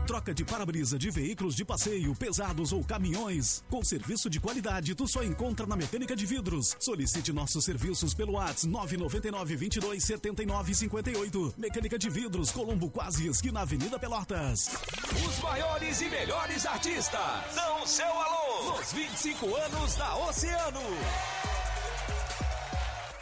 Troca 0.06 0.34
de 0.34 0.44
para-brisa 0.44 0.98
de 0.98 1.10
veículos 1.10 1.54
de 1.54 1.64
passeio, 1.64 2.14
pesados 2.14 2.72
ou 2.72 2.82
caminhões. 2.82 3.64
Com 3.70 3.84
serviço 3.84 4.28
de 4.28 4.40
qualidade, 4.40 4.94
tu 4.94 5.06
só 5.06 5.22
encontra 5.22 5.64
na 5.66 5.76
Mecânica 5.76 6.16
de 6.16 6.26
Vidros. 6.26 6.76
Solicite 6.78 7.32
nossos 7.32 7.64
serviços 7.64 8.12
pelo 8.12 8.32
WhatsApp 8.32 8.66
999 8.66 9.56
22 9.56 10.04
79 10.04 10.74
58. 10.74 11.54
Mecânica 11.56 11.98
de 11.98 12.10
Vidros, 12.10 12.50
Colombo 12.50 12.90
Quase, 12.90 13.28
esquina 13.28 13.60
Avenida 13.60 13.98
Pelotas. 13.98 14.70
Os 15.26 15.40
maiores 15.40 16.00
e 16.00 16.08
melhores 16.08 16.66
artistas 16.66 17.54
dão 17.54 17.86
seu 17.86 18.06
alô 18.06 18.76
nos 18.76 18.92
25 18.92 19.56
anos 19.56 19.94
da 19.94 20.16
Oceano. 20.16 20.80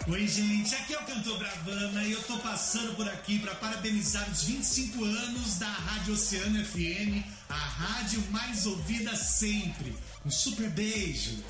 Oi, 0.09 0.26
gente, 0.26 0.75
aqui 0.75 0.95
é 0.95 0.99
o 0.99 1.04
Cantor 1.04 1.38
Bravana 1.38 2.02
e 2.04 2.12
eu 2.12 2.23
tô 2.23 2.38
passando 2.38 2.97
por 2.97 3.07
aqui 3.07 3.38
para 3.38 3.54
parabenizar 3.57 4.28
os 4.30 4.45
25 4.45 5.04
anos 5.04 5.59
da 5.59 5.69
Rádio 5.69 6.14
Oceano 6.14 6.64
FM, 6.64 7.23
a 7.49 7.54
rádio 7.54 8.23
mais 8.30 8.66
ouvida 8.66 9.14
sempre. 9.14 9.95
Um 10.25 10.30
super 10.30 10.71
beijo. 10.71 11.45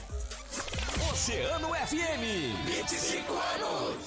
Oceano 1.12 1.68
FM, 1.68 2.66
25 2.66 3.32
anos. 3.32 4.06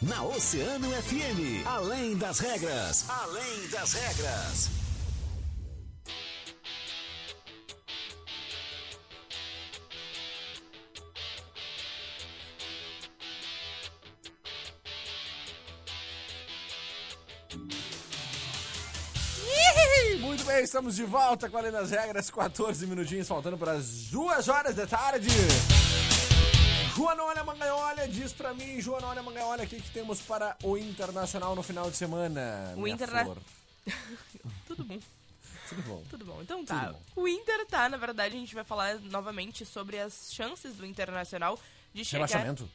Na 0.00 0.22
Oceano 0.22 0.90
FM. 0.90 1.66
Além 1.66 2.16
das 2.16 2.38
regras. 2.38 3.04
Além 3.08 3.68
das 3.68 3.92
regras. 3.92 4.81
Bem, 20.62 20.64
estamos 20.64 20.94
de 20.94 21.04
volta 21.04 21.50
com 21.50 21.58
Além 21.58 21.72
das 21.72 21.90
Regras, 21.90 22.30
14 22.30 22.86
minutinhos 22.86 23.26
faltando 23.26 23.58
para 23.58 23.72
as 23.72 24.04
duas 24.10 24.48
horas 24.48 24.76
da 24.76 24.86
tarde. 24.86 25.28
Joanolha 26.94 27.42
Mangaiola 27.42 28.06
diz 28.06 28.32
pra 28.32 28.54
mim, 28.54 28.80
Joanolha 28.80 29.22
Mangaiola, 29.22 29.64
o 29.64 29.66
que, 29.66 29.80
que 29.80 29.90
temos 29.90 30.20
para 30.20 30.56
o 30.62 30.76
Internacional 30.78 31.56
no 31.56 31.62
final 31.64 31.90
de 31.90 31.96
semana? 31.96 32.74
O 32.76 32.80
minha 32.82 32.94
Interna- 32.94 33.24
flor? 33.24 33.38
Tudo 34.68 34.84
bom. 34.84 34.98
Tudo 35.68 35.82
bom. 35.82 36.04
Tudo 36.10 36.24
bom. 36.24 36.38
Então 36.42 36.64
tá. 36.64 36.92
Bom. 36.92 37.22
O 37.22 37.28
Inter 37.28 37.66
tá, 37.66 37.88
na 37.88 37.96
verdade, 37.96 38.36
a 38.36 38.38
gente 38.38 38.54
vai 38.54 38.62
falar 38.64 39.00
novamente 39.00 39.64
sobre 39.66 39.98
as 39.98 40.32
chances 40.32 40.74
do 40.76 40.86
Internacional 40.86 41.58
de 41.92 42.04
chegar. 42.04 42.26
Rebaixamento? 42.26 42.70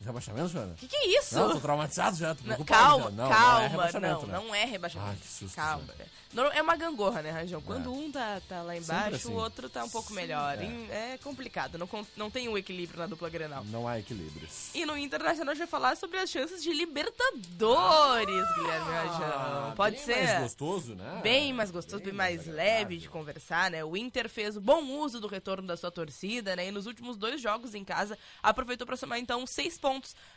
Rebaixamento, 0.00 0.48
Joana? 0.48 0.74
Que 0.76 0.86
que 0.86 0.94
é 0.94 1.18
isso? 1.18 1.34
Não, 1.34 1.50
tô 1.54 1.60
traumatizado 1.60 2.16
já, 2.16 2.32
tô 2.32 2.44
preocupado 2.44 2.80
calma, 2.80 3.04
já. 3.10 3.10
Não, 3.10 3.28
calma, 3.28 3.52
não 3.54 3.60
é 3.60 3.66
rebaixamento, 3.68 4.20
não, 4.20 4.28
né? 4.28 4.38
não 4.46 4.54
é 4.54 4.64
rebaixamento. 4.64 5.10
Ai, 5.10 5.16
que 5.20 5.26
susto, 5.26 5.56
Calma. 5.56 5.84
Joana. 6.32 6.54
É 6.54 6.62
uma 6.62 6.76
gangorra, 6.76 7.22
né, 7.22 7.30
Rajão? 7.30 7.60
Quando 7.62 7.90
um 7.92 8.12
tá, 8.12 8.40
tá 8.48 8.62
lá 8.62 8.76
embaixo, 8.76 9.16
assim. 9.16 9.28
o 9.28 9.32
outro 9.36 9.68
tá 9.68 9.82
um 9.82 9.88
pouco 9.88 10.12
melhor. 10.12 10.62
Em- 10.62 10.86
É, 10.90 11.18
complicado, 11.24 11.78
não, 11.78 11.88
não 12.16 12.30
tem 12.30 12.48
um 12.48 12.56
equilíbrio 12.56 12.98
na 13.00 13.06
dupla 13.06 13.28
Grenal. 13.30 13.64
Não 13.64 13.88
há 13.88 13.98
equilíbrios. 13.98 14.68
E 14.74 14.84
no 14.86 14.96
Internacional 14.96 15.52
a 15.52 15.54
gente 15.54 15.60
vai 15.66 15.66
falar 15.66 15.96
sobre 15.96 16.18
as 16.18 16.30
chances 16.30 16.62
de 16.62 16.70
Libertadores, 16.72 18.54
Guilherme 18.54 18.90
Rajão. 18.92 19.24
Ah, 19.26 19.72
Pode 19.74 19.96
bem 19.96 20.04
ser. 20.04 20.24
mais 20.26 20.42
gostoso, 20.42 20.94
né? 20.94 21.20
Bem 21.22 21.52
mais 21.52 21.70
gostoso, 21.70 22.04
bem, 22.04 22.12
mais, 22.12 22.46
leve 22.46 22.98
de 22.98 23.08
conversar, 23.08 23.70
né? 23.70 23.82
O 23.84 23.96
Inter 23.96 24.28
fez 24.28 24.56
bom 24.58 24.84
uso 25.00 25.18
do 25.20 25.26
retorno 25.26 25.66
da 25.66 25.76
sua 25.76 25.90
torcida, 25.90 26.54
né? 26.54 26.68
E 26.68 26.70
nos 26.70 26.86
últimos 26.86 27.16
dois 27.16 27.40
jogos 27.40 27.74
em 27.74 27.82
casa, 27.84 28.16
aproveitou 28.42 28.86
para 28.86 28.96
somar 28.96 29.18
então 29.18 29.46
seis 29.46 29.76
pontos. 29.78 29.87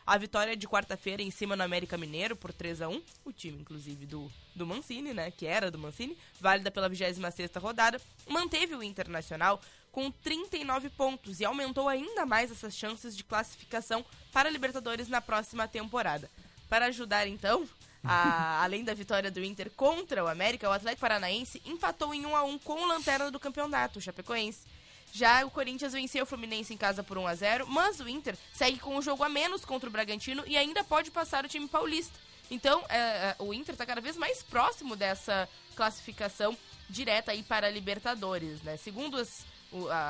A 0.05 0.17
vitória 0.17 0.55
de 0.55 0.67
quarta-feira 0.67 1.21
em 1.21 1.29
cima 1.31 1.55
no 1.55 1.63
América 1.63 1.97
Mineiro 1.97 2.35
por 2.35 2.51
3 2.53 2.81
a 2.81 2.89
1 2.89 3.01
o 3.25 3.31
time, 3.31 3.59
inclusive, 3.61 4.05
do, 4.05 4.31
do 4.55 4.65
Mancini, 4.65 5.13
né? 5.13 5.31
Que 5.31 5.45
era 5.45 5.69
do 5.69 5.77
Mancini, 5.77 6.17
válida 6.39 6.71
pela 6.71 6.89
26ª 6.89 7.59
rodada, 7.61 8.01
manteve 8.27 8.75
o 8.75 8.83
Internacional 8.83 9.61
com 9.91 10.09
39 10.09 10.89
pontos 10.89 11.39
e 11.39 11.45
aumentou 11.45 11.89
ainda 11.89 12.25
mais 12.25 12.49
essas 12.51 12.75
chances 12.75 13.15
de 13.15 13.23
classificação 13.23 14.05
para 14.31 14.47
a 14.47 14.51
Libertadores 14.51 15.07
na 15.07 15.19
próxima 15.21 15.67
temporada. 15.67 16.29
Para 16.69 16.85
ajudar, 16.85 17.27
então, 17.27 17.67
a- 18.03 18.61
além 18.63 18.83
da 18.85 18.93
vitória 18.93 19.29
do 19.29 19.43
Inter 19.43 19.69
contra 19.71 20.23
o 20.23 20.27
América, 20.27 20.69
o 20.69 20.71
Atlético 20.71 21.01
Paranaense 21.01 21.61
empatou 21.65 22.13
em 22.13 22.25
1 22.25 22.35
a 22.35 22.43
1 22.43 22.59
com 22.59 22.73
o 22.81 22.87
lanterna 22.87 23.29
do 23.29 23.39
campeonato, 23.39 23.99
o 23.99 24.01
Chapecoense. 24.01 24.65
Já 25.11 25.45
o 25.45 25.51
Corinthians 25.51 25.93
venceu 25.93 26.23
o 26.23 26.25
Fluminense 26.25 26.73
em 26.73 26.77
casa 26.77 27.03
por 27.03 27.17
1 27.17 27.27
a 27.27 27.35
0 27.35 27.67
mas 27.67 27.99
o 27.99 28.07
Inter 28.07 28.37
segue 28.53 28.79
com 28.79 28.95
um 28.95 29.01
jogo 29.01 29.23
a 29.23 29.29
menos 29.29 29.65
contra 29.65 29.89
o 29.89 29.91
Bragantino 29.91 30.43
e 30.47 30.57
ainda 30.57 30.83
pode 30.83 31.11
passar 31.11 31.45
o 31.45 31.47
time 31.47 31.67
paulista. 31.67 32.17
Então, 32.49 32.83
é, 32.89 32.97
é, 32.97 33.35
o 33.39 33.53
Inter 33.53 33.73
está 33.73 33.85
cada 33.85 34.01
vez 34.01 34.17
mais 34.17 34.43
próximo 34.43 34.95
dessa 34.95 35.47
classificação 35.75 36.57
direta 36.89 37.31
aí 37.31 37.43
para 37.43 37.67
a 37.67 37.69
Libertadores, 37.69 38.61
né? 38.61 38.75
Segundo 38.75 39.17
as, 39.17 39.45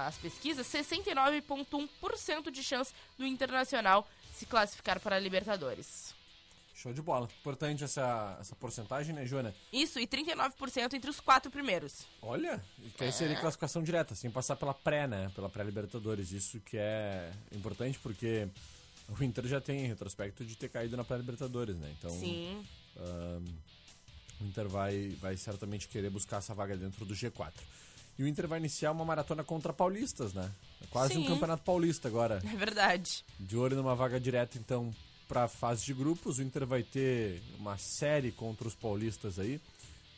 as 0.08 0.18
pesquisas, 0.18 0.66
69,1% 0.66 2.50
de 2.50 2.64
chance 2.64 2.94
do 3.18 3.26
Internacional 3.26 4.08
se 4.34 4.48
classificar 4.48 5.00
para 5.00 5.18
a 5.18 5.20
Libertadores. 5.20 6.16
Show 6.82 6.92
de 6.94 7.02
bola. 7.02 7.28
Importante 7.42 7.84
essa, 7.84 8.38
essa 8.42 8.56
porcentagem, 8.56 9.14
né, 9.14 9.24
Joana? 9.24 9.54
Isso, 9.72 10.00
e 10.00 10.08
39% 10.08 10.94
entre 10.94 11.12
os 11.12 11.20
quatro 11.20 11.52
primeiros. 11.52 12.08
Olha, 12.24 12.60
que 12.98 13.04
aí 13.04 13.12
seria 13.12 13.40
classificação 13.40 13.84
direta, 13.84 14.16
sem 14.16 14.32
passar 14.32 14.56
pela 14.56 14.74
pré, 14.74 15.08
né? 15.08 15.32
Pela 15.36 15.48
pré-Libertadores. 15.48 16.32
Isso 16.32 16.60
que 16.62 16.78
é 16.78 17.32
importante 17.52 18.00
porque 18.00 18.48
o 19.08 19.24
Inter 19.24 19.46
já 19.46 19.62
tem 19.62 19.86
retrospecto 19.86 20.44
de 20.44 20.58
ter 20.58 20.70
caído 20.70 20.98
na 20.98 21.04
pré-Libertadores, 21.04 21.78
né? 21.78 21.94
Então, 22.00 22.10
Sim. 22.10 22.66
ahn, 22.98 23.46
o 24.40 24.46
Inter 24.46 24.68
vai, 24.68 25.10
vai 25.22 25.38
certamente 25.38 25.88
querer 25.88 26.10
buscar 26.10 26.38
essa 26.38 26.56
vaga 26.56 26.76
dentro 26.76 27.06
do 27.06 27.14
G4. 27.14 27.54
E 28.18 28.24
o 28.24 28.28
Inter 28.28 28.48
vai 28.48 28.58
iniciar 28.58 28.92
uma 28.92 29.06
maratona 29.06 29.44
contra 29.44 29.72
paulistas, 29.72 30.34
né? 30.34 30.52
É 30.82 30.88
quase 30.88 31.16
um 31.16 31.22
Sim. 31.22 31.28
campeonato 31.28 31.64
paulista 31.64 32.08
agora. 32.08 32.42
É 32.44 32.56
verdade. 32.56 33.24
De 33.40 33.56
olho 33.56 33.76
numa 33.76 33.96
vaga 33.96 34.20
direta, 34.20 34.58
então, 34.58 34.92
para 35.32 35.44
a 35.46 35.48
fase 35.48 35.86
de 35.86 35.94
grupos. 35.94 36.40
O 36.40 36.44
Inter 36.44 36.66
vai 36.68 36.84
ter 36.84 37.42
uma 37.58 37.78
série 37.78 38.34
contra 38.34 38.68
os 38.68 38.76
paulistas 38.76 39.40
aí. 39.40 39.62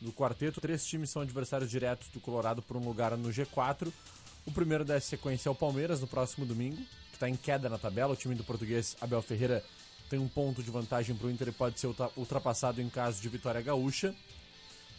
No 0.01 0.11
quarteto, 0.11 0.59
três 0.59 0.83
times 0.83 1.11
são 1.11 1.21
adversários 1.21 1.69
diretos 1.69 2.09
do 2.09 2.19
Colorado 2.19 2.63
por 2.63 2.75
um 2.77 2.79
lugar 2.83 3.15
no 3.15 3.29
G4. 3.29 3.93
O 4.43 4.51
primeiro 4.51 4.83
dessa 4.83 5.09
sequência 5.09 5.49
é 5.49 5.51
o 5.51 5.55
Palmeiras, 5.55 6.01
no 6.01 6.07
próximo 6.07 6.47
domingo, 6.47 6.77
que 7.11 7.13
está 7.13 7.29
em 7.29 7.35
queda 7.35 7.69
na 7.69 7.77
tabela. 7.77 8.13
O 8.13 8.15
time 8.15 8.33
do 8.33 8.43
português 8.43 8.97
Abel 8.99 9.21
Ferreira 9.21 9.63
tem 10.09 10.17
um 10.17 10.27
ponto 10.27 10.63
de 10.63 10.71
vantagem 10.71 11.15
para 11.15 11.27
o 11.27 11.29
Inter 11.29 11.49
e 11.49 11.51
pode 11.51 11.79
ser 11.79 11.85
ultra- 11.85 12.09
ultrapassado 12.17 12.81
em 12.81 12.89
caso 12.89 13.21
de 13.21 13.29
vitória 13.29 13.61
gaúcha. 13.61 14.15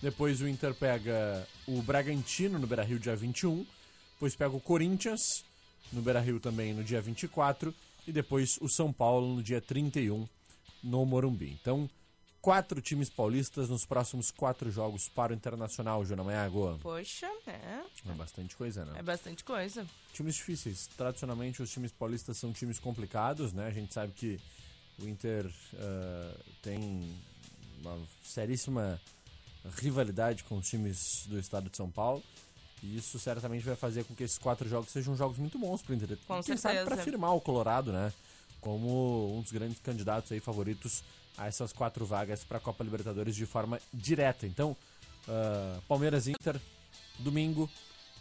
Depois 0.01 0.41
o 0.41 0.47
Inter 0.47 0.73
pega 0.75 1.45
o 1.67 1.83
Bragantino 1.83 2.57
no 2.57 2.69
Beira-Rio 2.69 3.01
dia 3.01 3.17
21. 3.17 3.67
Depois 4.13 4.37
pega 4.37 4.55
o 4.55 4.61
Corinthians 4.61 5.45
no 5.93 6.01
Beira-Rio 6.01 6.39
também 6.39 6.73
no 6.73 6.85
dia 6.85 7.01
24. 7.03 7.75
E 8.07 8.13
depois 8.13 8.59
o 8.61 8.69
São 8.69 8.93
Paulo 8.93 9.35
no 9.35 9.43
dia 9.43 9.61
31 9.61 10.29
no 10.83 11.05
Morumbi. 11.07 11.59
Então, 11.61 11.89
quatro 12.45 12.83
times 12.83 13.09
paulistas 13.09 13.71
nos 13.71 13.87
próximos 13.87 14.31
quatro 14.31 14.71
jogos 14.71 15.09
para 15.09 15.33
o 15.33 15.35
Internacional, 15.35 16.05
Jona 16.05 16.23
Maiago. 16.23 16.79
Poxa, 16.83 17.27
é. 17.47 17.81
É 18.07 18.13
bastante 18.13 18.55
coisa, 18.55 18.85
né? 18.85 18.99
É 18.99 19.03
bastante 19.03 19.43
coisa. 19.43 19.87
Times 20.13 20.35
difíceis. 20.35 20.87
Tradicionalmente, 20.89 21.63
os 21.63 21.71
times 21.71 21.91
paulistas 21.91 22.37
são 22.37 22.53
times 22.53 22.79
complicados, 22.79 23.55
né? 23.55 23.67
A 23.67 23.71
gente 23.71 23.95
sabe 23.95 24.13
que 24.13 24.39
o 24.99 25.09
Inter 25.09 25.51
ah, 25.75 26.37
tem 26.61 27.19
uma 27.81 27.99
seríssima 28.23 29.01
rivalidade 29.79 30.45
com 30.45 30.59
os 30.59 30.69
times 30.69 31.25
do 31.27 31.39
estado 31.39 31.71
de 31.71 31.77
São 31.77 31.91
Paulo. 31.91 32.23
E 32.85 32.99
isso 32.99 33.19
certamente 33.19 33.65
vai 33.65 33.75
fazer 33.75 34.05
com 34.05 34.15
que 34.15 34.23
esses 34.23 34.37
quatro 34.37 34.69
jogos 34.69 34.91
sejam 34.91 35.17
jogos 35.17 35.39
muito 35.39 35.59
bons 35.59 35.81
para 35.81 35.93
o 35.93 35.95
Inter. 35.97 36.19
Com 36.27 36.43
Quem 36.43 36.55
sabe 36.55 36.75
certeza. 36.75 36.85
para 36.85 37.03
firmar 37.03 37.35
o 37.35 37.41
Colorado, 37.41 37.91
né? 37.91 38.13
Como 38.61 39.39
um 39.39 39.41
dos 39.41 39.53
grandes 39.53 39.79
candidatos 39.79 40.31
aí 40.31 40.39
favoritos 40.39 41.03
a 41.39 41.47
essas 41.47 41.73
quatro 41.73 42.05
vagas 42.05 42.45
para 42.45 42.59
a 42.59 42.61
Copa 42.61 42.85
Libertadores 42.85 43.35
de 43.35 43.47
forma 43.47 43.81
direta. 43.93 44.47
Então, 44.47 44.77
ah, 45.27 45.81
Palmeiras 45.89 46.29
Inter, 46.29 46.61
domingo, 47.19 47.71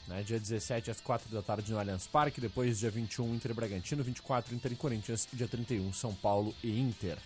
né, 0.08 0.24
dia 0.24 0.40
17 0.40 0.90
às 0.90 1.02
4 1.02 1.30
da 1.30 1.42
tarde 1.42 1.70
no 1.72 1.78
Allianz 1.78 2.08
Parque, 2.08 2.40
depois 2.40 2.80
dia 2.80 2.90
21 2.90 3.36
Inter 3.36 3.52
e 3.52 3.54
Bragantino, 3.54 4.02
24 4.02 4.56
Inter 4.56 4.72
e 4.72 4.76
Corinthians 4.76 5.28
e 5.34 5.36
dia 5.36 5.48
31 5.48 5.92
São 5.92 6.16
Paulo 6.16 6.56
e 6.64 6.80
Inter. 6.80 7.18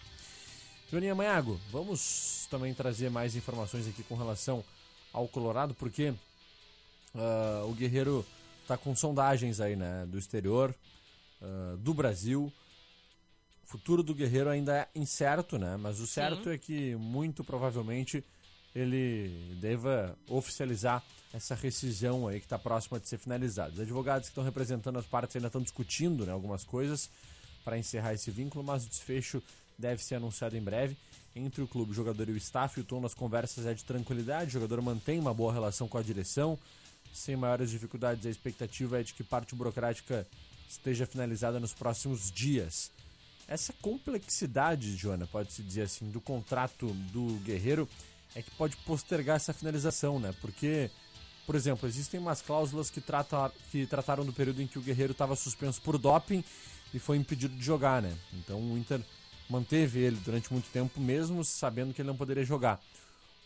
Joaninha 0.89 1.13
Maiago, 1.13 1.60
vamos 1.71 2.47
também 2.50 2.73
trazer 2.73 3.12
mais 3.12 3.36
informações 3.36 3.88
aqui 3.88 4.02
com 4.04 4.15
relação 4.15 4.63
ao 5.13 5.28
Colorado, 5.28 5.73
porque 5.76 6.13
ah, 7.15 7.63
o 7.67 7.74
Guerreiro 7.74 8.26
tá 8.67 8.78
com 8.78 8.96
sondagens 8.96 9.60
aí, 9.60 9.76
né, 9.76 10.06
do 10.08 10.17
exterior, 10.17 10.76
ah, 11.41 11.76
do 11.78 11.93
Brasil. 11.93 12.52
O 13.63 13.67
futuro 13.67 14.02
do 14.02 14.15
Guerreiro 14.15 14.50
ainda 14.50 14.78
é 14.78 14.88
incerto, 14.96 15.58
né, 15.58 15.78
mas 15.78 16.00
o 16.00 16.08
certo 16.08 16.50
é 16.50 16.58
que 16.58 16.96
muito 16.96 17.43
provavelmente 17.43 18.24
ele 18.76 19.56
deva 19.60 20.15
oficializar 20.30 21.04
essa 21.34 21.56
rescisão 21.56 22.28
aí 22.28 22.39
que 22.39 22.46
está 22.46 22.60
próxima 22.60 23.00
de 23.00 23.08
ser 23.08 23.17
finalizada. 23.17 23.74
Os 23.74 23.80
advogados 23.80 24.28
que 24.28 24.32
estão 24.32 24.43
representando 24.43 25.00
as 25.00 25.06
partes 25.06 25.36
ainda 25.36 25.48
estão 25.48 25.62
discutindo 25.62 26.26
né, 26.26 26.32
algumas 26.32 26.63
coisas 26.63 27.10
para 27.63 27.78
encerrar 27.78 28.13
esse 28.13 28.32
vínculo, 28.32 28.63
mas 28.63 28.86
o 28.86 28.89
desfecho 28.89 29.41
deve 29.78 30.04
ser 30.04 30.15
anunciado 30.15 30.56
em 30.56 30.62
breve. 30.62 30.96
Entre 31.36 31.62
o 31.62 31.67
clube, 31.67 31.91
o 31.91 31.93
jogador 31.93 32.30
e 32.30 32.32
o 32.32 32.38
staff, 32.38 32.80
o 32.80 32.84
tom 32.84 33.02
das 33.02 33.13
conversas 33.13 33.65
é 33.65 33.74
de 33.74 33.84
tranquilidade, 33.84 34.50
o 34.50 34.54
jogador 34.54 34.82
mantém 34.82 35.20
uma 35.20 35.34
boa 35.34 35.54
relação 35.54 35.88
com 35.88 35.98
a 35.98 36.02
direção, 36.02 36.58
sem 37.17 37.36
maiores 37.36 37.69
dificuldades. 37.71 38.25
A 38.25 38.30
expectativa 38.30 38.99
é 38.99 39.03
de 39.03 39.13
que 39.13 39.23
parte 39.23 39.56
burocrática 39.56 40.27
esteja 40.69 41.06
finalizada 41.06 41.60
nos 41.60 41.73
próximos 41.73 42.32
dias. 42.32 42.91
Essa 43.47 43.73
complexidade, 43.82 44.95
Joana, 44.95 45.25
pode-se 45.25 45.63
dizer 45.63 45.84
assim, 45.84 46.10
do 46.10 46.19
contrato 46.19 46.88
do 47.12 47.39
Guerreiro 47.43 47.88
é 48.36 48.41
que 48.41 48.51
pode 48.51 48.75
postergar 48.77 49.38
essa 49.38 49.53
finalização, 49.53 50.19
né? 50.19 50.34
Porque, 50.41 50.91
por 51.45 51.56
exemplo, 51.56 51.88
existem 51.88 52.19
umas 52.19 52.41
cláusulas 52.41 52.89
que, 52.89 52.99
trata, 52.99 53.51
que 53.71 53.86
trataram 53.86 54.25
do 54.25 54.34
período 54.34 54.62
em 54.62 54.67
que 54.67 54.77
o 54.77 54.82
Guerreiro 54.82 55.13
estava 55.13 55.36
suspenso 55.36 55.82
por 55.82 55.97
doping 55.97 56.43
e 56.93 56.99
foi 56.99 57.17
impedido 57.17 57.56
de 57.56 57.63
jogar, 57.63 58.01
né? 58.01 58.13
Então 58.34 58.60
o 58.60 58.77
Inter 58.77 59.01
manteve 59.49 59.99
ele 59.99 60.17
durante 60.17 60.51
muito 60.51 60.69
tempo, 60.69 60.99
mesmo 60.99 61.43
sabendo 61.43 61.93
que 61.93 62.01
ele 62.01 62.10
não 62.10 62.17
poderia 62.17 62.43
jogar. 62.43 62.82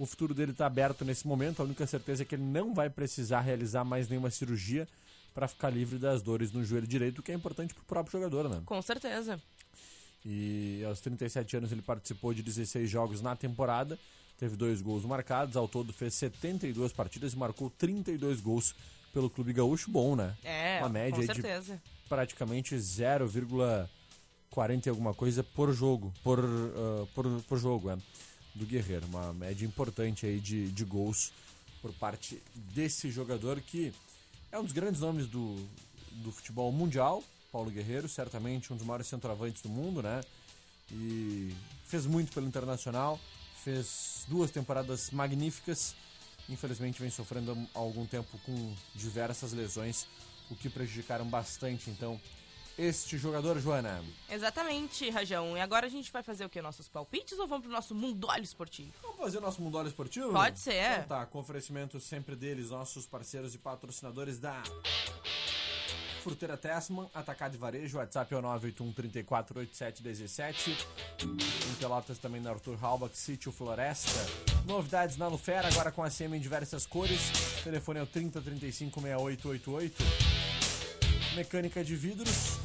O 0.01 0.05
futuro 0.07 0.33
dele 0.33 0.51
está 0.51 0.65
aberto 0.65 1.05
nesse 1.05 1.27
momento, 1.27 1.61
a 1.61 1.65
única 1.65 1.85
certeza 1.85 2.23
é 2.23 2.25
que 2.25 2.33
ele 2.33 2.41
não 2.41 2.73
vai 2.73 2.89
precisar 2.89 3.41
realizar 3.41 3.83
mais 3.83 4.09
nenhuma 4.09 4.31
cirurgia 4.31 4.87
para 5.31 5.47
ficar 5.47 5.69
livre 5.69 5.99
das 5.99 6.23
dores 6.23 6.51
no 6.51 6.65
joelho 6.65 6.87
direito, 6.87 7.19
o 7.19 7.21
que 7.21 7.31
é 7.31 7.35
importante 7.35 7.71
para 7.75 7.83
o 7.83 7.85
próprio 7.85 8.19
jogador, 8.19 8.49
né? 8.49 8.63
Com 8.65 8.81
certeza. 8.81 9.39
E 10.25 10.83
aos 10.87 10.99
37 11.01 11.57
anos 11.57 11.71
ele 11.71 11.83
participou 11.83 12.33
de 12.33 12.41
16 12.41 12.89
jogos 12.89 13.21
na 13.21 13.35
temporada, 13.35 13.99
teve 14.39 14.55
dois 14.55 14.81
gols 14.81 15.05
marcados, 15.05 15.55
ao 15.55 15.67
todo 15.67 15.93
fez 15.93 16.15
72 16.15 16.91
partidas 16.91 17.33
e 17.33 17.37
marcou 17.37 17.69
32 17.69 18.41
gols 18.41 18.73
pelo 19.13 19.29
Clube 19.29 19.53
Gaúcho. 19.53 19.91
Bom, 19.91 20.15
né? 20.15 20.35
É, 20.43 20.79
Uma 20.79 20.89
média 20.89 21.13
com 21.13 21.21
aí 21.21 21.27
de 21.27 21.33
certeza. 21.35 21.79
praticamente 22.09 22.75
0,40 22.75 24.87
e 24.87 24.89
alguma 24.89 25.13
coisa 25.13 25.43
por 25.43 25.71
jogo, 25.71 26.11
por, 26.23 26.39
ah, 26.39 27.05
por, 27.13 27.43
por 27.43 27.59
jogo, 27.59 27.91
é, 27.91 27.97
do 28.53 28.65
Guerreiro. 28.65 29.05
Uma 29.07 29.33
média 29.33 29.65
importante 29.65 30.25
aí 30.25 30.39
de, 30.39 30.71
de 30.71 30.85
gols 30.85 31.31
por 31.81 31.91
parte 31.93 32.41
desse 32.73 33.09
jogador 33.09 33.59
que 33.61 33.93
é 34.51 34.59
um 34.59 34.63
dos 34.63 34.73
grandes 34.73 35.01
nomes 35.01 35.27
do, 35.27 35.55
do 36.11 36.31
futebol 36.31 36.71
mundial, 36.71 37.23
Paulo 37.51 37.71
Guerreiro, 37.71 38.07
certamente 38.07 38.71
um 38.71 38.75
dos 38.75 38.85
maiores 38.85 39.07
centroavantes 39.07 39.61
do 39.61 39.69
mundo, 39.69 40.01
né? 40.01 40.21
E 40.91 41.53
fez 41.85 42.05
muito 42.05 42.33
pelo 42.33 42.47
Internacional, 42.47 43.19
fez 43.63 44.25
duas 44.27 44.51
temporadas 44.51 45.09
magníficas. 45.11 45.95
Infelizmente 46.49 46.99
vem 46.99 47.09
sofrendo 47.09 47.57
há 47.73 47.79
algum 47.79 48.05
tempo 48.05 48.37
com 48.39 48.75
diversas 48.95 49.53
lesões, 49.53 50.05
o 50.49 50.55
que 50.55 50.69
prejudicaram 50.69 51.25
bastante, 51.25 51.89
então, 51.89 52.19
este 52.81 53.17
jogador, 53.17 53.59
Joana. 53.59 54.03
Exatamente, 54.29 55.09
Rajão. 55.09 55.55
E 55.55 55.61
agora 55.61 55.85
a 55.85 55.89
gente 55.89 56.11
vai 56.11 56.23
fazer 56.23 56.45
o 56.45 56.49
quê? 56.49 56.61
Nossos 56.61 56.87
palpites 56.87 57.37
ou 57.37 57.47
vamos 57.47 57.65
pro 57.65 57.71
nosso 57.71 57.93
mundolho 57.93 58.43
esportivo? 58.43 58.91
Vamos 59.01 59.17
fazer 59.17 59.37
o 59.37 59.41
nosso 59.41 59.61
Mundólio 59.61 59.89
Esportivo? 59.89 60.31
Pode 60.31 60.59
ser. 60.59 60.93
Então 60.93 61.19
tá, 61.19 61.25
com 61.25 61.39
oferecimento 61.39 61.99
sempre 61.99 62.35
deles, 62.35 62.71
nossos 62.71 63.05
parceiros 63.05 63.53
e 63.53 63.57
patrocinadores 63.57 64.39
da 64.39 64.61
Fruteira 66.21 66.55
Tessman, 66.55 67.09
Atacado 67.13 67.55
e 67.55 67.57
Varejo, 67.57 67.97
WhatsApp 67.97 68.33
é 68.33 68.37
o 68.37 68.41
981 68.41 68.93
34 68.93 69.59
87 69.59 70.03
17. 70.03 70.77
Em 71.23 71.75
Pelotas 71.79 72.19
também 72.19 72.39
na 72.39 72.51
Arthur 72.51 72.77
Halbach, 72.81 73.17
Sítio 73.17 73.51
Floresta. 73.51 74.19
Novidades 74.65 75.17
na 75.17 75.27
Lufera, 75.27 75.67
agora 75.67 75.91
com 75.91 76.03
a 76.03 76.09
CM 76.09 76.37
em 76.37 76.39
diversas 76.39 76.85
cores. 76.85 77.31
Telefone 77.63 77.99
é 77.99 78.03
o 78.03 78.07
30 78.07 78.39
35 78.39 79.01
6888. 79.01 80.03
Mecânica 81.35 81.83
de 81.83 81.95
vidros. 81.95 82.60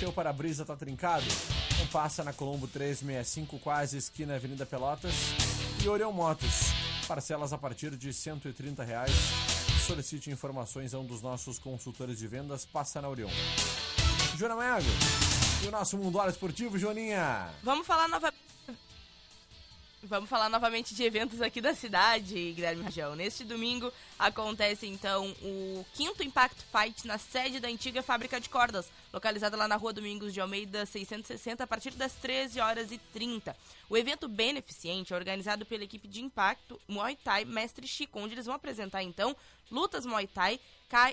Seu 0.00 0.10
para-brisa 0.10 0.64
tá 0.64 0.74
trincado? 0.74 1.26
Então 1.74 1.86
passa 1.88 2.24
na 2.24 2.32
Colombo 2.32 2.66
365, 2.66 3.58
quase 3.58 3.98
esquina 3.98 4.34
Avenida 4.34 4.64
Pelotas. 4.64 5.12
E 5.84 5.86
Orion 5.90 6.10
Motos. 6.10 6.72
Parcelas 7.06 7.52
a 7.52 7.58
partir 7.58 7.94
de 7.98 8.10
130 8.10 8.82
reais. 8.82 9.12
Solicite 9.86 10.30
informações 10.30 10.94
a 10.94 10.98
um 10.98 11.04
dos 11.04 11.20
nossos 11.20 11.58
consultores 11.58 12.18
de 12.18 12.26
vendas. 12.26 12.64
Passa 12.64 13.02
na 13.02 13.10
Orion. 13.10 13.28
Joana 14.38 14.56
Mago. 14.56 14.86
E 15.62 15.68
o 15.68 15.70
nosso 15.70 15.98
Munduário 15.98 16.30
Esportivo, 16.30 16.78
Joaninha. 16.78 17.50
Vamos 17.62 17.86
falar 17.86 18.08
nova... 18.08 18.32
Vamos 20.02 20.30
falar 20.30 20.48
novamente 20.48 20.94
de 20.94 21.02
eventos 21.02 21.42
aqui 21.42 21.60
da 21.60 21.74
cidade, 21.74 22.52
Guilherme 22.52 22.84
Rajão. 22.84 23.14
Neste 23.14 23.44
domingo 23.44 23.92
acontece 24.18 24.86
então 24.86 25.30
o 25.42 25.84
quinto 25.92 26.22
Impact 26.22 26.64
Fight 26.72 27.06
na 27.06 27.18
sede 27.18 27.60
da 27.60 27.68
antiga 27.68 28.02
fábrica 28.02 28.40
de 28.40 28.48
cordas, 28.48 28.90
localizada 29.12 29.58
lá 29.58 29.68
na 29.68 29.76
rua 29.76 29.92
Domingos 29.92 30.32
de 30.32 30.40
Almeida 30.40 30.86
660, 30.86 31.64
a 31.64 31.66
partir 31.66 31.90
das 31.90 32.14
13 32.14 32.60
horas 32.60 32.90
e 32.90 32.96
30. 33.12 33.54
O 33.90 33.96
evento 33.96 34.26
beneficente 34.26 35.12
é 35.12 35.16
organizado 35.16 35.66
pela 35.66 35.84
equipe 35.84 36.08
de 36.08 36.22
Impacto 36.22 36.80
Muay 36.88 37.14
Thai 37.16 37.44
Mestre 37.44 37.86
Chico, 37.86 38.20
onde 38.20 38.32
eles 38.32 38.46
vão 38.46 38.54
apresentar 38.54 39.02
então 39.02 39.36
lutas 39.70 40.04
Muay 40.04 40.26
Thai 40.26 40.58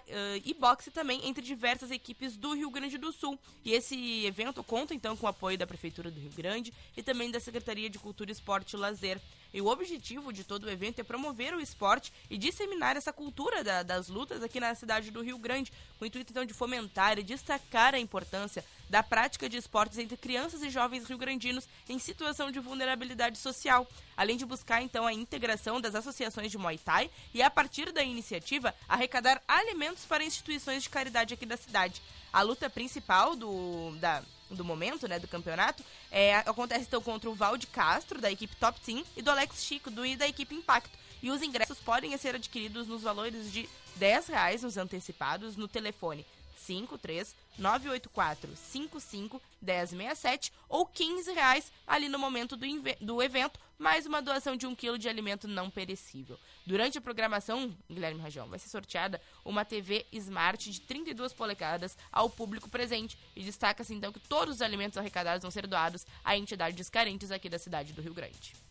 eh, 0.07 0.41
e 0.43 0.53
boxe 0.53 0.89
também 0.89 1.27
entre 1.27 1.43
diversas 1.43 1.91
equipes 1.91 2.35
do 2.35 2.53
Rio 2.53 2.71
Grande 2.71 2.97
do 2.97 3.11
Sul. 3.11 3.37
E 3.63 3.73
esse 3.73 4.25
evento 4.25 4.63
conta 4.63 4.93
então 4.93 5.15
com 5.15 5.25
o 5.25 5.29
apoio 5.29 5.57
da 5.57 5.67
Prefeitura 5.67 6.09
do 6.09 6.19
Rio 6.19 6.31
Grande 6.31 6.73
e 6.95 7.03
também 7.03 7.29
da 7.29 7.39
Secretaria 7.39 7.89
de 7.89 7.99
Cultura, 7.99 8.31
Esporte 8.31 8.75
e 8.75 8.79
Lazer. 8.79 9.21
E 9.53 9.61
o 9.61 9.67
objetivo 9.67 10.31
de 10.33 10.43
todo 10.43 10.65
o 10.65 10.69
evento 10.69 10.99
é 10.99 11.03
promover 11.03 11.53
o 11.53 11.59
esporte 11.61 12.11
e 12.29 12.37
disseminar 12.37 12.97
essa 12.97 13.13
cultura 13.13 13.63
da- 13.63 13.83
das 13.83 14.07
lutas 14.07 14.43
aqui 14.43 14.59
na 14.59 14.73
cidade 14.75 15.11
do 15.11 15.21
Rio 15.21 15.37
Grande, 15.37 15.71
com 15.97 16.05
o 16.05 16.07
intuito 16.07 16.31
então 16.31 16.45
de 16.45 16.53
fomentar 16.53 17.17
e 17.17 17.23
destacar 17.23 17.95
a 17.95 17.99
importância 17.99 18.63
da 18.89 19.03
prática 19.03 19.49
de 19.49 19.57
esportes 19.57 19.97
entre 19.97 20.15
crianças 20.15 20.61
e 20.61 20.69
jovens 20.69 21.07
rio-grandinos 21.07 21.67
em 21.89 21.99
situação 21.99 22.51
de 22.51 22.59
vulnerabilidade 22.59 23.37
social, 23.37 23.87
além 24.15 24.37
de 24.37 24.45
buscar 24.45 24.81
então 24.81 25.05
a 25.05 25.13
integração 25.13 25.81
das 25.81 25.95
associações 25.95 26.51
de 26.51 26.57
Muay 26.57 26.77
Thai 26.77 27.09
e 27.33 27.41
a 27.41 27.49
partir 27.49 27.91
da 27.91 28.03
iniciativa 28.03 28.73
arrecadar 28.87 29.41
alimentos 29.47 30.05
para 30.05 30.23
instituições 30.23 30.83
de 30.83 30.89
caridade 30.89 31.33
aqui 31.33 31.45
da 31.45 31.57
cidade. 31.57 32.01
A 32.31 32.41
luta 32.41 32.69
principal 32.69 33.35
do 33.35 33.95
da 33.99 34.23
do 34.49 34.63
momento, 34.63 35.07
né, 35.07 35.19
do 35.19 35.27
campeonato, 35.27 35.83
é, 36.11 36.35
acontece 36.37 36.85
então 36.85 37.01
contra 37.01 37.29
o 37.29 37.35
Valde 37.35 37.67
Castro, 37.67 38.21
da 38.21 38.31
equipe 38.31 38.55
Top 38.55 38.79
Team, 38.81 39.03
e 39.15 39.21
do 39.21 39.31
Alex 39.31 39.63
Chico, 39.63 39.89
do, 39.89 40.01
da 40.17 40.27
equipe 40.27 40.55
Impacto. 40.55 40.97
E 41.21 41.31
os 41.31 41.41
ingressos 41.41 41.79
podem 41.79 42.15
ser 42.17 42.35
adquiridos 42.35 42.87
nos 42.87 43.01
valores 43.01 43.51
de 43.51 43.67
10 43.95 44.27
reais 44.27 44.63
nos 44.63 44.77
antecipados 44.77 45.55
no 45.55 45.67
telefone 45.67 46.25
53 46.59 47.35
984 47.57 48.55
55 48.55 49.41
1067 49.61 50.53
ou 50.69 50.85
15 50.85 51.31
reais 51.33 51.71
ali 51.85 52.09
no 52.09 52.19
momento 52.19 52.55
do, 52.55 52.65
do 53.01 53.21
evento, 53.21 53.59
mais 53.77 54.05
uma 54.05 54.21
doação 54.21 54.55
de 54.55 54.65
um 54.65 54.75
quilo 54.75 54.97
de 54.97 55.09
alimento 55.09 55.47
não 55.47 55.69
perecível. 55.69 56.39
Durante 56.65 56.97
a 56.97 57.01
programação, 57.01 57.75
Guilherme 57.89 58.21
Rajão, 58.21 58.47
vai 58.47 58.59
ser 58.59 58.69
sorteada 58.69 59.21
uma 59.43 59.65
TV 59.65 60.05
Smart 60.11 60.69
de 60.69 60.81
32 60.81 61.33
polegadas 61.33 61.97
ao 62.11 62.29
público 62.29 62.69
presente 62.69 63.17
e 63.35 63.43
destaca-se 63.43 63.93
então 63.93 64.11
que 64.11 64.19
todos 64.19 64.55
os 64.55 64.61
alimentos 64.61 64.97
arrecadados 64.97 65.41
vão 65.41 65.51
ser 65.51 65.67
doados 65.67 66.05
a 66.23 66.37
entidades 66.37 66.89
carentes 66.89 67.31
aqui 67.31 67.49
da 67.49 67.59
cidade 67.59 67.93
do 67.93 68.01
Rio 68.01 68.13
Grande. 68.13 68.66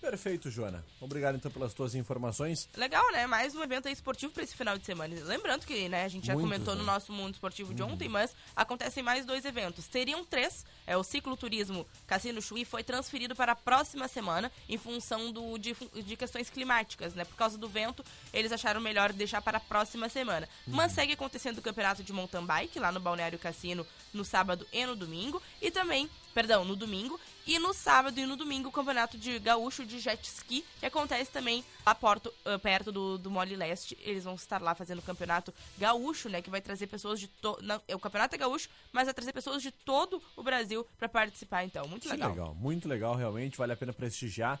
Perfeito, 0.00 0.48
Joana. 0.48 0.84
Obrigado 1.00 1.34
então 1.34 1.50
pelas 1.50 1.74
tuas 1.74 1.94
informações. 1.94 2.68
Legal, 2.76 3.04
né? 3.12 3.26
Mais 3.26 3.54
um 3.54 3.62
evento 3.62 3.88
esportivo 3.88 4.32
para 4.32 4.44
esse 4.44 4.56
final 4.56 4.78
de 4.78 4.86
semana. 4.86 5.14
Lembrando 5.24 5.66
que, 5.66 5.88
né, 5.88 6.04
a 6.04 6.08
gente 6.08 6.26
já 6.26 6.34
Muitos, 6.34 6.50
comentou 6.50 6.74
no 6.74 6.84
né? 6.84 6.92
nosso 6.92 7.12
mundo 7.12 7.34
esportivo 7.34 7.74
de 7.74 7.82
ontem, 7.82 8.08
mas 8.08 8.34
acontecem 8.54 9.02
mais 9.02 9.26
dois 9.26 9.44
eventos. 9.44 9.84
Seriam 9.84 10.24
três. 10.24 10.64
É 10.86 10.96
o 10.96 11.02
cicloturismo 11.02 11.86
Cassino 12.06 12.40
Chuí 12.40 12.64
foi 12.64 12.84
transferido 12.84 13.34
para 13.34 13.52
a 13.52 13.56
próxima 13.56 14.06
semana 14.06 14.50
em 14.68 14.78
função 14.78 15.32
do, 15.32 15.58
de, 15.58 15.74
de 16.04 16.16
questões 16.16 16.48
climáticas, 16.48 17.14
né? 17.14 17.24
Por 17.24 17.36
causa 17.36 17.58
do 17.58 17.68
vento, 17.68 18.04
eles 18.32 18.52
acharam 18.52 18.80
melhor 18.80 19.12
deixar 19.12 19.42
para 19.42 19.58
a 19.58 19.60
próxima 19.60 20.08
semana. 20.08 20.48
Mas 20.66 20.92
segue 20.92 21.12
acontecendo 21.12 21.58
o 21.58 21.62
campeonato 21.62 22.04
de 22.04 22.12
mountain 22.12 22.46
bike 22.46 22.78
lá 22.78 22.92
no 22.92 23.00
Balneário 23.00 23.38
Cassino 23.38 23.86
no 24.14 24.24
sábado 24.24 24.66
e 24.72 24.86
no 24.86 24.94
domingo 24.94 25.42
e 25.60 25.70
também 25.70 26.08
perdão, 26.38 26.64
no 26.64 26.76
domingo. 26.76 27.18
E 27.48 27.58
no 27.58 27.72
sábado 27.72 28.20
e 28.20 28.26
no 28.26 28.36
domingo, 28.36 28.68
o 28.68 28.72
campeonato 28.72 29.16
de 29.16 29.38
gaúcho 29.38 29.86
de 29.86 29.98
jet 29.98 30.22
ski, 30.22 30.62
que 30.78 30.84
acontece 30.84 31.30
também 31.30 31.64
lá 31.84 31.94
porto, 31.94 32.30
ah, 32.44 32.58
perto 32.58 32.92
do, 32.92 33.16
do 33.16 33.30
Mole 33.30 33.56
Leste. 33.56 33.96
Eles 34.02 34.22
vão 34.22 34.34
estar 34.34 34.60
lá 34.60 34.74
fazendo 34.74 34.98
o 34.98 35.02
campeonato 35.02 35.52
gaúcho, 35.78 36.28
né? 36.28 36.42
Que 36.42 36.50
vai 36.50 36.60
trazer 36.60 36.86
pessoas 36.88 37.18
de 37.18 37.26
todo. 37.26 37.64
O 37.94 37.98
campeonato 37.98 38.34
é 38.34 38.38
gaúcho, 38.38 38.68
mas 38.92 39.06
vai 39.06 39.14
trazer 39.14 39.32
pessoas 39.32 39.62
de 39.62 39.70
todo 39.70 40.22
o 40.36 40.42
Brasil 40.42 40.86
para 40.98 41.08
participar, 41.08 41.64
então. 41.64 41.88
Muito 41.88 42.06
legal. 42.06 42.28
legal, 42.28 42.54
muito 42.54 42.86
legal, 42.86 43.14
realmente. 43.14 43.56
Vale 43.56 43.72
a 43.72 43.76
pena 43.76 43.94
prestigiar. 43.94 44.58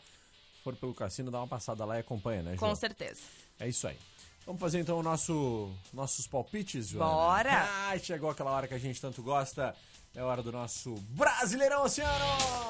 Se 0.56 0.62
for 0.64 0.74
pelo 0.74 0.94
cassino, 0.94 1.30
dá 1.30 1.40
uma 1.40 1.46
passada 1.46 1.84
lá 1.84 1.98
e 1.98 2.00
acompanha, 2.00 2.42
né, 2.42 2.52
Com 2.52 2.60
Joana? 2.60 2.76
certeza. 2.76 3.20
É 3.60 3.68
isso 3.68 3.86
aí. 3.86 3.98
Vamos 4.46 4.62
fazer 4.62 4.80
então 4.80 4.98
o 4.98 5.02
nosso, 5.02 5.70
nossos 5.92 6.26
palpites, 6.26 6.88
Joana? 6.88 7.12
Bora! 7.12 7.68
Ah, 7.90 7.98
chegou 7.98 8.30
aquela 8.30 8.50
hora 8.50 8.66
que 8.66 8.72
a 8.72 8.78
gente 8.78 8.98
tanto 8.98 9.22
gosta. 9.22 9.76
É 10.14 10.22
hora 10.22 10.42
do 10.42 10.50
nosso 10.50 10.94
Brasileirão 11.10 11.82
Oceano! 11.84 12.67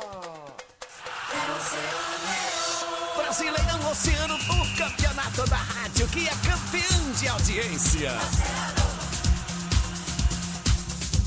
Brasileirão 3.39 3.91
Oceano, 3.93 4.35
o 4.35 4.77
campeonato 4.77 5.49
da 5.49 5.57
rádio 5.57 6.09
que 6.09 6.27
é 6.27 6.33
campeão 6.33 7.13
de 7.13 7.29
audiência. 7.29 8.11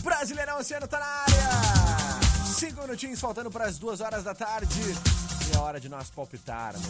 Brasileirão 0.03 0.59
Oceano 0.59 0.89
tá 0.89 0.99
na 0.99 1.05
área! 1.05 2.45
Cinco 2.53 2.81
minutinhos 2.81 3.17
faltando 3.17 3.49
para 3.49 3.63
as 3.63 3.79
duas 3.79 4.01
horas 4.01 4.25
da 4.25 4.35
tarde. 4.35 4.81
E 4.81 5.55
é 5.55 5.59
hora 5.59 5.79
de 5.79 5.87
nós 5.87 6.09
palpitarmos. 6.09 6.83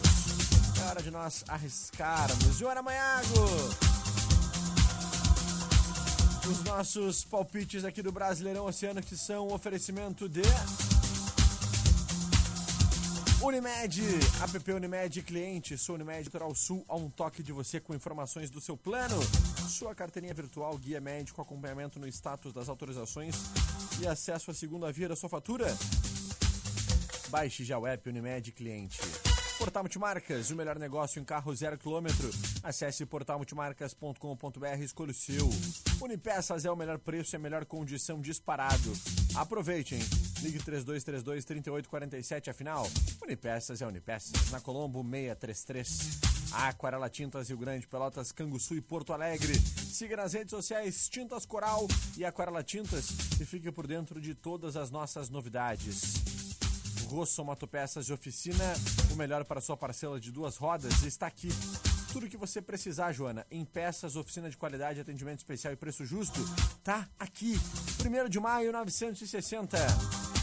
É 0.82 0.90
hora 0.90 1.04
de 1.04 1.12
nós 1.12 1.44
arriscarmos. 1.48 2.58
Joana 2.58 2.82
Manhago! 2.82 3.46
Os 6.50 6.64
nossos 6.64 7.24
palpites 7.26 7.86
aqui 7.86 8.02
do 8.02 8.12
Brasileirão 8.12 8.66
Oceano 8.66 9.04
que 9.04 9.16
são 9.16 9.50
um 9.50 9.54
oferecimento 9.54 10.28
de. 10.28 10.42
Unimed, 13.44 14.00
app 14.40 14.72
Unimed 14.72 15.24
cliente, 15.24 15.76
sou 15.76 15.96
Unimed 15.96 16.26
Litoral 16.26 16.54
Sul, 16.54 16.86
a 16.88 16.96
um 16.96 17.10
toque 17.10 17.42
de 17.42 17.52
você 17.52 17.80
com 17.80 17.96
informações 17.96 18.52
do 18.52 18.62
seu 18.62 18.78
plano. 18.78 19.20
Sua 19.68 19.96
carteirinha 19.96 20.34
virtual, 20.34 20.78
guia 20.78 21.02
médico, 21.02 21.42
acompanhamento 21.42 22.00
no 22.00 22.08
status 22.08 22.54
das 22.54 22.70
autorizações 22.70 23.36
e 24.00 24.08
acesso 24.08 24.52
à 24.52 24.54
segunda 24.54 24.92
via 24.92 25.10
da 25.10 25.16
sua 25.16 25.28
fatura. 25.28 25.76
Baixe 27.30 27.64
já 27.64 27.80
o 27.80 27.88
app 27.88 28.08
Unimed 28.08 28.52
cliente. 28.52 29.00
Portal 29.62 29.84
Multimarcas, 29.84 30.50
o 30.50 30.56
melhor 30.56 30.80
negócio 30.80 31.22
em 31.22 31.24
carro 31.24 31.54
zero 31.54 31.78
quilômetro. 31.78 32.32
Acesse 32.64 33.06
portalmultimarcas.com.br 33.06 34.80
e 34.80 34.84
escolha 34.84 35.12
o 35.12 35.14
seu. 35.14 35.48
Unipeças 36.02 36.66
é 36.66 36.72
o 36.72 36.76
melhor 36.76 36.98
preço 36.98 37.36
e 37.36 37.38
a 37.38 37.40
melhor 37.40 37.64
condição 37.66 38.20
disparado. 38.20 38.92
Aproveite, 39.36 39.94
hein? 39.94 40.02
Ligue 40.42 40.58
3232-3847, 40.64 42.48
afinal, 42.48 42.90
Unipeças 43.22 43.84
é 43.84 43.86
Unipeças. 43.86 44.50
Na 44.50 44.60
Colombo 44.60 45.04
633. 45.04 46.32
Aquarela 46.54 47.08
Tintas 47.08 47.50
Rio 47.50 47.60
Grande, 47.60 47.88
Pelotas, 47.88 48.32
Canguçu 48.32 48.76
e 48.76 48.82
Porto 48.82 49.14
Alegre. 49.14 49.54
Siga 49.54 50.18
nas 50.18 50.34
redes 50.34 50.50
sociais 50.50 51.08
Tintas 51.08 51.46
Coral 51.46 51.88
e 52.18 52.26
Aquarela 52.26 52.64
Tintas 52.64 53.12
e 53.40 53.46
fique 53.46 53.72
por 53.72 53.86
dentro 53.86 54.20
de 54.20 54.34
todas 54.34 54.76
as 54.76 54.90
nossas 54.90 55.30
novidades. 55.30 56.31
Rosso 57.12 57.44
Motopeças 57.44 58.08
e 58.08 58.14
Oficina, 58.14 58.64
o 59.12 59.18
melhor 59.18 59.44
para 59.44 59.60
sua 59.60 59.76
parcela 59.76 60.18
de 60.18 60.32
duas 60.32 60.56
rodas, 60.56 61.04
está 61.04 61.28
aqui. 61.28 61.50
Tudo 62.14 62.30
que 62.30 62.38
você 62.38 62.62
precisar, 62.62 63.12
Joana, 63.12 63.46
em 63.52 63.66
peças, 63.66 64.16
oficina 64.16 64.50
de 64.50 64.56
qualidade, 64.56 65.02
atendimento 65.02 65.40
especial 65.40 65.74
e 65.74 65.76
preço 65.76 66.06
justo, 66.06 66.40
tá 66.82 67.10
aqui. 67.20 67.60
1 68.00 68.30
de 68.30 68.40
maio, 68.40 68.72
960. 68.72 69.78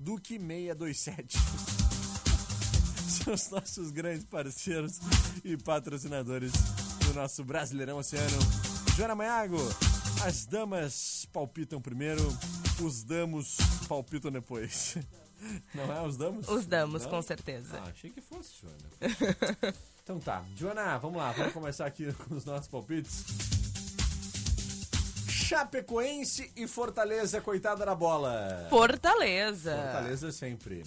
Duque 0.00 0.40
627 0.40 1.85
os 3.32 3.50
nossos 3.50 3.90
grandes 3.90 4.24
parceiros 4.24 5.00
e 5.44 5.56
patrocinadores 5.56 6.52
do 7.04 7.14
nosso 7.14 7.44
Brasileirão 7.44 7.98
Oceano. 7.98 8.38
Joana 8.96 9.14
Maiago, 9.14 9.58
as 10.24 10.46
damas 10.46 11.26
palpitam 11.32 11.80
primeiro, 11.80 12.22
os 12.80 13.02
damos 13.02 13.56
palpitam 13.88 14.30
depois. 14.30 14.96
Não 15.74 15.92
é 15.92 16.02
os 16.06 16.16
damos? 16.16 16.48
Os 16.48 16.66
damos, 16.66 17.02
Não? 17.02 17.10
com 17.10 17.22
certeza. 17.22 17.78
Ah, 17.84 17.90
achei 17.90 18.10
que 18.10 18.20
fosse, 18.20 18.52
Joana. 18.62 19.74
então 20.02 20.18
tá, 20.18 20.44
Joana, 20.56 20.96
vamos 20.98 21.18
lá, 21.18 21.32
vamos 21.32 21.52
começar 21.52 21.86
aqui 21.86 22.12
com 22.12 22.34
os 22.34 22.44
nossos 22.44 22.68
palpites. 22.68 23.24
Chapecoense 25.28 26.50
e 26.56 26.66
Fortaleza, 26.66 27.40
coitada 27.40 27.84
da 27.84 27.94
bola. 27.94 28.66
Fortaleza. 28.70 29.76
Fortaleza 29.76 30.32
sempre. 30.32 30.82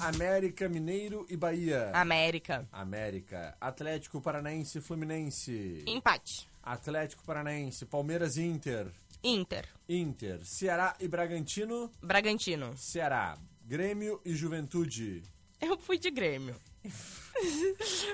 América, 0.00 0.68
Mineiro 0.68 1.26
e 1.28 1.36
Bahia. 1.36 1.90
América. 1.94 2.66
América. 2.72 3.56
Atlético 3.60 4.20
Paranaense 4.20 4.78
e 4.78 4.80
Fluminense. 4.80 5.84
Empate. 5.86 6.48
Atlético 6.62 7.22
Paranaense, 7.24 7.84
Palmeiras 7.86 8.36
e 8.36 8.42
Inter. 8.42 8.86
Inter. 9.22 9.66
Inter. 9.88 10.40
Ceará 10.44 10.94
e 11.00 11.08
Bragantino. 11.08 11.90
Bragantino. 12.02 12.76
Ceará. 12.76 13.38
Grêmio 13.64 14.20
e 14.24 14.34
Juventude. 14.34 15.22
Eu 15.60 15.78
fui 15.78 15.98
de 15.98 16.10
Grêmio. 16.10 16.54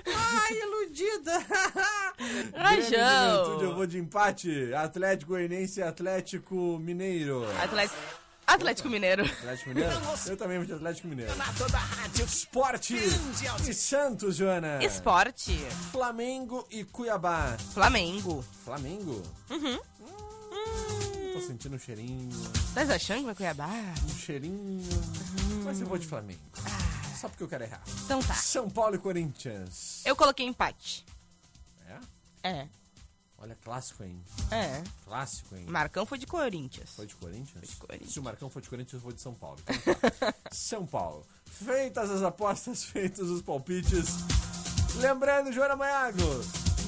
Ai, 0.07 0.59
iludida! 0.59 1.38
Grêmio 2.16 2.55
e 2.55 2.59
Rajão. 2.59 3.35
Juventude, 3.45 3.64
eu 3.64 3.75
vou 3.75 3.87
de 3.87 3.99
empate. 3.99 4.73
Atlético 4.75 5.33
Goianiense 5.33 5.81
e 5.81 5.83
Atlético 5.83 6.79
Mineiro. 6.79 7.45
Atlético, 7.61 7.99
Atlético 8.51 8.89
Mineiro. 8.89 9.25
Atlético 9.25 9.69
Mineiro? 9.71 9.95
Eu 10.27 10.37
também 10.37 10.59
vou 10.59 10.67
de 10.67 10.73
Atlético 10.73 11.07
Mineiro. 11.07 11.35
Na 11.37 11.53
toda 11.53 11.77
a 11.77 11.81
rádio. 11.81 12.25
Esporte 12.25 12.97
e 12.97 13.73
Santos, 13.73 14.37
Joana. 14.37 14.83
Esporte. 14.85 15.57
Flamengo 15.93 16.67
e 16.69 16.85
Cuiabá. 16.85 17.57
Flamengo. 17.73 18.45
Flamengo? 18.65 19.23
Uhum. 19.49 19.79
Hum, 20.01 21.33
tô 21.33 21.41
sentindo 21.41 21.77
um 21.77 21.79
cheirinho. 21.79 22.29
Tá 22.75 22.83
achando 22.83 23.21
que 23.21 23.25
vai 23.27 23.35
Cuiabá? 23.37 23.71
Um 24.05 24.19
cheirinho. 24.19 24.83
Mas 25.65 25.81
eu 25.81 25.87
vou 25.87 25.97
de 25.97 26.07
Flamengo. 26.09 26.41
Só 27.21 27.29
porque 27.29 27.45
eu 27.45 27.49
quero 27.49 27.63
errar. 27.65 27.83
Então 28.05 28.21
tá. 28.21 28.35
São 28.35 28.69
Paulo 28.69 28.97
e 28.97 28.99
Corinthians. 28.99 30.03
Eu 30.05 30.17
coloquei 30.17 30.45
empate. 30.45 31.05
É? 32.43 32.49
É. 32.49 32.69
Olha, 33.40 33.57
clássico, 33.64 34.05
hein? 34.05 34.22
É. 34.50 34.83
Clássico, 35.05 35.57
hein? 35.57 35.64
Marcão 35.66 36.05
foi 36.05 36.18
de 36.18 36.26
Corinthians. 36.26 36.90
Foi 36.94 37.07
de 37.07 37.16
Corinthians? 37.16 37.53
Foi 37.53 37.68
de 37.68 37.76
Corinthians. 37.76 38.12
Se 38.12 38.20
o 38.20 38.22
Marcão 38.22 38.50
for 38.50 38.61
de 38.61 38.68
Corinthians, 38.68 38.92
eu 38.94 39.00
vou 39.00 39.12
de 39.12 39.20
São 39.22 39.35
Paulo. 39.35 39.59
Então 39.66 39.94
tá. 39.94 40.35
São 40.53 40.87
Paulo. 40.87 41.26
Feitas 41.46 42.11
as 42.11 42.22
apostas, 42.22 42.85
feitos 42.85 43.31
os 43.31 43.40
palpites. 43.40 44.09
Lembrando, 44.96 45.53
Joana 45.53 45.74
Maiago, 45.74 46.18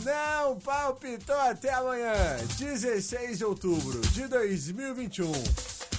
não 0.05 0.59
palpitou 0.61 1.41
até 1.41 1.73
amanhã, 1.73 2.13
16 2.59 3.39
de 3.39 3.45
outubro 3.45 4.01
de 4.09 4.27
2021, 4.27 5.33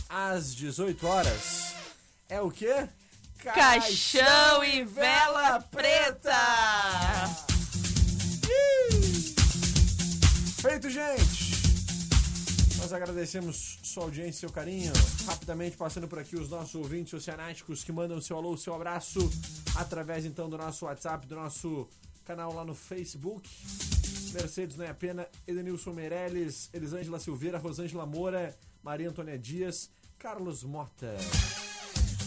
às 0.07 0.53
18 0.53 1.07
horas. 1.07 1.73
É 2.29 2.39
o 2.39 2.51
quê? 2.51 2.87
Caixão 3.43 4.63
e 4.63 4.83
vela 4.83 5.61
preta. 5.61 7.52
Feito, 10.63 10.89
gente! 10.89 11.61
Nós 12.77 12.93
agradecemos 12.93 13.79
sua 13.83 14.03
audiência 14.03 14.29
e 14.29 14.39
seu 14.39 14.49
carinho. 14.49 14.93
Rapidamente 15.25 15.75
passando 15.75 16.07
por 16.07 16.17
aqui 16.17 16.37
os 16.37 16.49
nossos 16.49 16.75
ouvintes 16.75 17.13
oceanáticos 17.13 17.83
que 17.83 17.91
mandam 17.91 18.21
seu 18.21 18.37
alô, 18.37 18.55
seu 18.55 18.73
abraço 18.73 19.19
através 19.75 20.23
então 20.23 20.49
do 20.49 20.57
nosso 20.57 20.85
WhatsApp, 20.85 21.27
do 21.27 21.35
nosso 21.35 21.89
canal 22.23 22.53
lá 22.53 22.63
no 22.63 22.73
Facebook. 22.73 23.49
Mercedes 24.33 24.77
Não 24.77 24.85
é 24.85 24.93
Pena, 24.93 25.27
Edenilson 25.45 25.91
Meirelles, 25.91 26.69
Elisângela 26.71 27.19
Silveira, 27.19 27.57
Rosângela 27.57 28.05
Moura, 28.05 28.57
Maria 28.81 29.09
Antônia 29.09 29.37
Dias, 29.37 29.91
Carlos 30.17 30.63
Mota. 30.63 31.13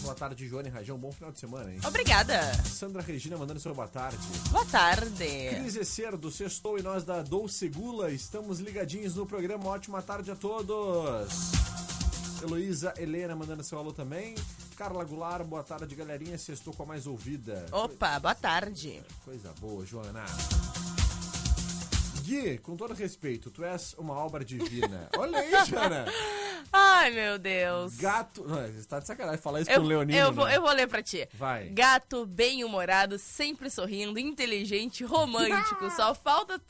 Boa 0.07 0.15
tarde, 0.15 0.47
Joane 0.47 0.69
Rajão. 0.69 0.97
Bom 0.97 1.11
final 1.11 1.33
de 1.33 1.37
semana, 1.37 1.69
hein? 1.69 1.81
Obrigada. 1.85 2.41
Sandra 2.63 3.01
Regina 3.01 3.35
mandando 3.35 3.59
seu 3.59 3.75
boa 3.75 3.89
tarde. 3.89 4.17
Boa 4.51 4.63
tarde. 4.63 5.49
Cris 5.49 5.75
Ecerdo, 5.75 6.31
Sextou 6.31 6.79
e 6.79 6.81
nós 6.81 7.03
da 7.03 7.21
Dolce 7.21 7.67
Gula 7.67 8.09
estamos 8.09 8.61
ligadinhos 8.61 9.15
no 9.15 9.25
programa. 9.25 9.67
Ótima 9.67 10.01
tarde 10.01 10.31
a 10.31 10.35
todos. 10.37 11.27
Heloísa 12.41 12.93
Helena 12.95 13.35
mandando 13.35 13.61
seu 13.65 13.77
alô 13.77 13.91
também. 13.91 14.33
Carla 14.77 15.03
Goulart, 15.03 15.45
boa 15.45 15.61
tarde, 15.61 15.93
galerinha. 15.93 16.37
Sextou 16.37 16.73
com 16.73 16.83
a 16.83 16.85
mais 16.85 17.05
ouvida. 17.05 17.65
Opa, 17.73 18.17
boa 18.17 18.33
tarde. 18.33 19.03
Coisa 19.25 19.53
boa, 19.59 19.85
Joana. 19.85 20.23
Gui, 22.27 22.57
com 22.59 22.77
todo 22.77 22.93
respeito, 22.93 23.49
tu 23.49 23.63
és 23.63 23.93
uma 23.97 24.13
obra 24.13 24.43
divina. 24.43 25.09
Olha 25.17 25.39
aí, 25.39 25.65
Joana. 25.65 26.05
Ai, 26.79 27.11
meu 27.11 27.39
Deus. 27.39 27.95
Gato. 27.95 28.43
Não, 28.47 28.55
você 28.71 28.87
tá 28.87 28.99
de 28.99 29.07
sacanagem 29.07 29.41
falar 29.41 29.61
isso 29.61 29.71
Eu, 29.71 29.75
pro 29.79 29.83
Leonino. 29.87 30.17
eu, 30.17 30.31
vou, 30.31 30.45
né? 30.45 30.57
eu 30.57 30.61
vou 30.61 30.71
ler 30.71 30.87
pra 30.87 31.01
ti. 31.01 31.27
Vai. 31.33 31.69
Gato 31.69 32.25
bem-humorado, 32.25 33.17
sempre 33.17 33.69
sorrindo, 33.69 34.19
inteligente, 34.19 35.03
romântico. 35.03 35.89
só 35.91 36.13
falta 36.13 36.61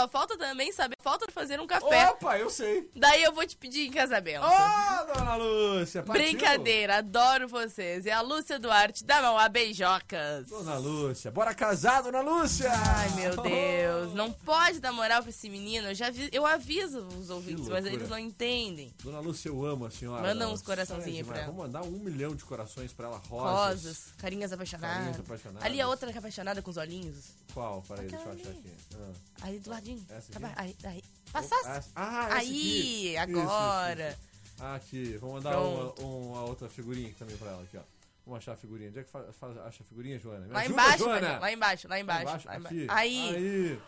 só 0.00 0.08
falta 0.08 0.36
também 0.36 0.72
saber, 0.72 0.96
falta 1.00 1.30
fazer 1.30 1.60
um 1.60 1.66
café. 1.68 2.10
Opa, 2.10 2.36
eu 2.36 2.50
sei. 2.50 2.90
Daí 2.96 3.22
eu 3.22 3.32
vou 3.32 3.46
te 3.46 3.56
pedir 3.56 3.86
em 3.86 3.92
casamento. 3.92 4.44
Ô, 4.44 5.14
dona 5.14 5.36
Lúcia, 5.36 6.02
partiu. 6.02 6.24
Brincadeira, 6.24 6.96
adoro 6.98 7.46
vocês. 7.46 8.04
É 8.04 8.10
a 8.12 8.20
Lúcia 8.20 8.58
Duarte 8.58 9.04
da 9.04 9.22
Mauá 9.22 9.48
Beijocas. 9.48 10.48
Dona 10.48 10.76
Lúcia, 10.78 11.30
bora 11.30 11.54
casar, 11.54 12.02
dona 12.02 12.20
Lúcia! 12.22 12.72
Ai, 12.72 13.10
meu 13.10 13.36
Deus. 13.42 14.14
Não 14.14 14.32
pode 14.32 14.80
dar 14.80 14.92
moral 14.92 15.20
pra 15.22 15.30
esse 15.30 15.48
menino. 15.48 15.86
Eu 15.88 15.94
já 15.94 16.10
vi, 16.10 16.28
eu 16.32 16.44
aviso 16.44 17.06
os 17.06 17.30
ouvintes, 17.30 17.68
mas 17.68 17.86
eles 17.86 18.08
não 18.08 18.18
entendem. 18.18 18.92
Dona 19.02 19.20
Lúcia, 19.20 19.52
eu 19.54 19.64
amo 19.66 19.86
a 19.86 19.90
senhora. 19.90 20.22
Manda 20.22 20.48
uns 20.48 20.62
coraçãozinhos 20.62 21.26
pra 21.26 21.36
ela. 21.38 21.46
Vamos 21.46 21.62
mandar 21.66 21.82
um 21.82 21.90
milhão 21.98 22.34
de 22.34 22.44
corações 22.44 22.92
pra 22.92 23.06
ela, 23.08 23.18
rosas. 23.18 23.84
Rosas, 23.84 24.12
carinhas 24.18 24.52
apaixonadas. 24.52 24.96
Carinhas 24.96 25.20
apaixonadas. 25.20 25.62
Ali 25.64 25.80
a 25.80 25.88
outra 25.88 26.10
que 26.10 26.16
é 26.16 26.18
apaixonada 26.18 26.60
com 26.62 26.70
os 26.70 26.76
olhinhos. 26.76 27.24
Qual? 27.52 27.82
Peraí, 27.82 28.06
deixa 28.08 28.16
eu 28.16 28.32
achar 28.32 28.48
ali. 28.48 28.58
aqui. 28.58 28.72
Ah. 28.94 29.46
Ali 29.46 29.58
do 29.60 29.70
ladinho. 29.70 30.06
Essa 30.08 30.32
Tá 30.32 30.38
aqui? 30.46 30.54
ba- 30.54 30.62
aí, 30.62 30.76
aí. 30.84 31.04
Passasse. 31.32 31.90
Ah, 31.96 32.26
essa 32.26 32.34
aí, 32.36 33.16
aqui. 33.16 33.32
Isso, 33.32 33.40
agora. 33.40 34.08
isso, 34.10 34.18
isso. 34.54 34.64
Aqui, 34.64 35.16
vamos 35.18 35.34
mandar 35.42 35.60
uma, 35.60 35.92
uma 36.00 36.44
outra 36.44 36.68
figurinha 36.68 37.08
aqui 37.08 37.16
também 37.18 37.36
pra 37.36 37.50
ela, 37.50 37.62
aqui, 37.62 37.76
ó. 37.76 37.80
Vamos 38.26 38.38
achar 38.38 38.52
a 38.52 38.56
figurinha. 38.56 38.88
Onde 38.88 39.00
é 39.00 39.02
que 39.04 39.10
fa- 39.10 39.24
faz, 39.38 39.56
acha 39.58 39.82
a 39.82 39.86
figurinha, 39.86 40.18
Joana? 40.18 40.46
Me 40.46 40.52
Lá 40.52 40.60
ajuda, 40.60 40.72
embaixo, 40.72 40.98
Joana! 41.04 41.38
Lá 41.40 41.52
embaixo, 41.52 41.88
lá 41.88 42.00
embaixo. 42.00 42.24
lá 42.46 42.56
embaixo. 42.56 42.66
Aqui. 42.76 42.86
Aí. 42.88 43.36
Aí. 43.36 43.80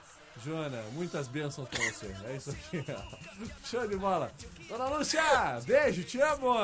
Joana, 0.44 0.82
muitas 0.92 1.28
bênçãos 1.28 1.68
pra 1.68 1.78
você. 1.90 2.14
É 2.26 2.36
isso 2.36 2.50
aqui. 2.50 2.84
ó. 2.90 3.16
Show 3.64 3.86
de 3.88 3.96
bola. 3.96 4.30
Dona 4.68 4.86
Lúcia, 4.88 5.22
beijo, 5.66 6.04
te 6.04 6.20
amo. 6.20 6.54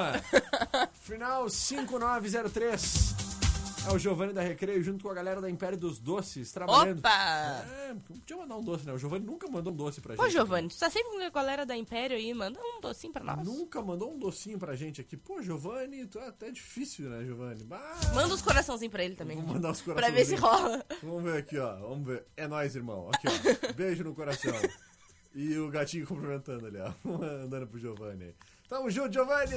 Final 1.02 1.48
5903. 1.48 3.21
É 3.84 3.92
o 3.92 3.98
Giovanni 3.98 4.32
da 4.32 4.42
Recreio 4.42 4.80
junto 4.82 5.02
com 5.02 5.10
a 5.10 5.14
galera 5.14 5.40
da 5.40 5.50
Império 5.50 5.76
dos 5.76 5.98
Doces, 5.98 6.52
trabalhando. 6.52 6.98
Opa! 7.00 7.10
É, 7.10 7.94
podia 8.06 8.36
mandar 8.36 8.56
um 8.56 8.62
doce, 8.62 8.86
né? 8.86 8.92
O 8.92 8.98
Giovanni 8.98 9.26
nunca 9.26 9.48
mandou 9.50 9.72
um 9.72 9.76
doce 9.76 10.00
pra 10.00 10.14
Pô, 10.14 10.22
gente. 10.24 10.32
Giovanni, 10.34 10.68
tu 10.68 10.78
tá 10.78 10.88
sempre 10.88 11.10
com 11.10 11.20
a 11.24 11.30
galera 11.30 11.66
da 11.66 11.76
Império 11.76 12.16
aí, 12.16 12.32
manda 12.32 12.60
um 12.60 12.80
docinho 12.80 13.12
pra 13.12 13.24
nós. 13.24 13.44
Nunca 13.44 13.82
mandou 13.82 14.12
um 14.14 14.18
docinho 14.18 14.56
pra 14.56 14.76
gente 14.76 15.00
aqui. 15.00 15.16
Pô, 15.16 15.42
Giovanni, 15.42 16.06
tu 16.06 16.18
é 16.20 16.28
até 16.28 16.50
difícil, 16.52 17.10
né, 17.10 17.24
Giovanni? 17.24 17.64
Bah, 17.64 17.80
Manda 18.14 18.32
uns 18.32 18.40
coraçãozinhos 18.40 18.92
pra 18.92 19.02
ele 19.04 19.16
também. 19.16 19.36
Vou 19.38 19.54
mandar 19.54 19.72
os 19.72 19.82
Pra 19.82 19.94
corações. 19.94 20.14
ver 20.16 20.24
se 20.26 20.36
rola. 20.36 20.84
Vamos 21.02 21.22
ver 21.24 21.38
aqui, 21.38 21.58
ó. 21.58 21.76
Vamos 21.80 22.06
ver. 22.06 22.24
É 22.36 22.46
nóis, 22.46 22.76
irmão. 22.76 23.10
Aqui, 23.12 23.26
ó. 23.26 23.72
Beijo 23.72 24.04
no 24.04 24.14
coração. 24.14 24.52
E 25.34 25.58
o 25.58 25.68
gatinho 25.70 26.06
cumprimentando 26.06 26.66
ali, 26.66 26.78
ó. 26.78 26.92
Andando 27.44 27.66
pro 27.66 27.80
Giovanni. 27.80 28.32
Tamo 28.68 28.88
junto, 28.90 29.12
Giovanni! 29.12 29.56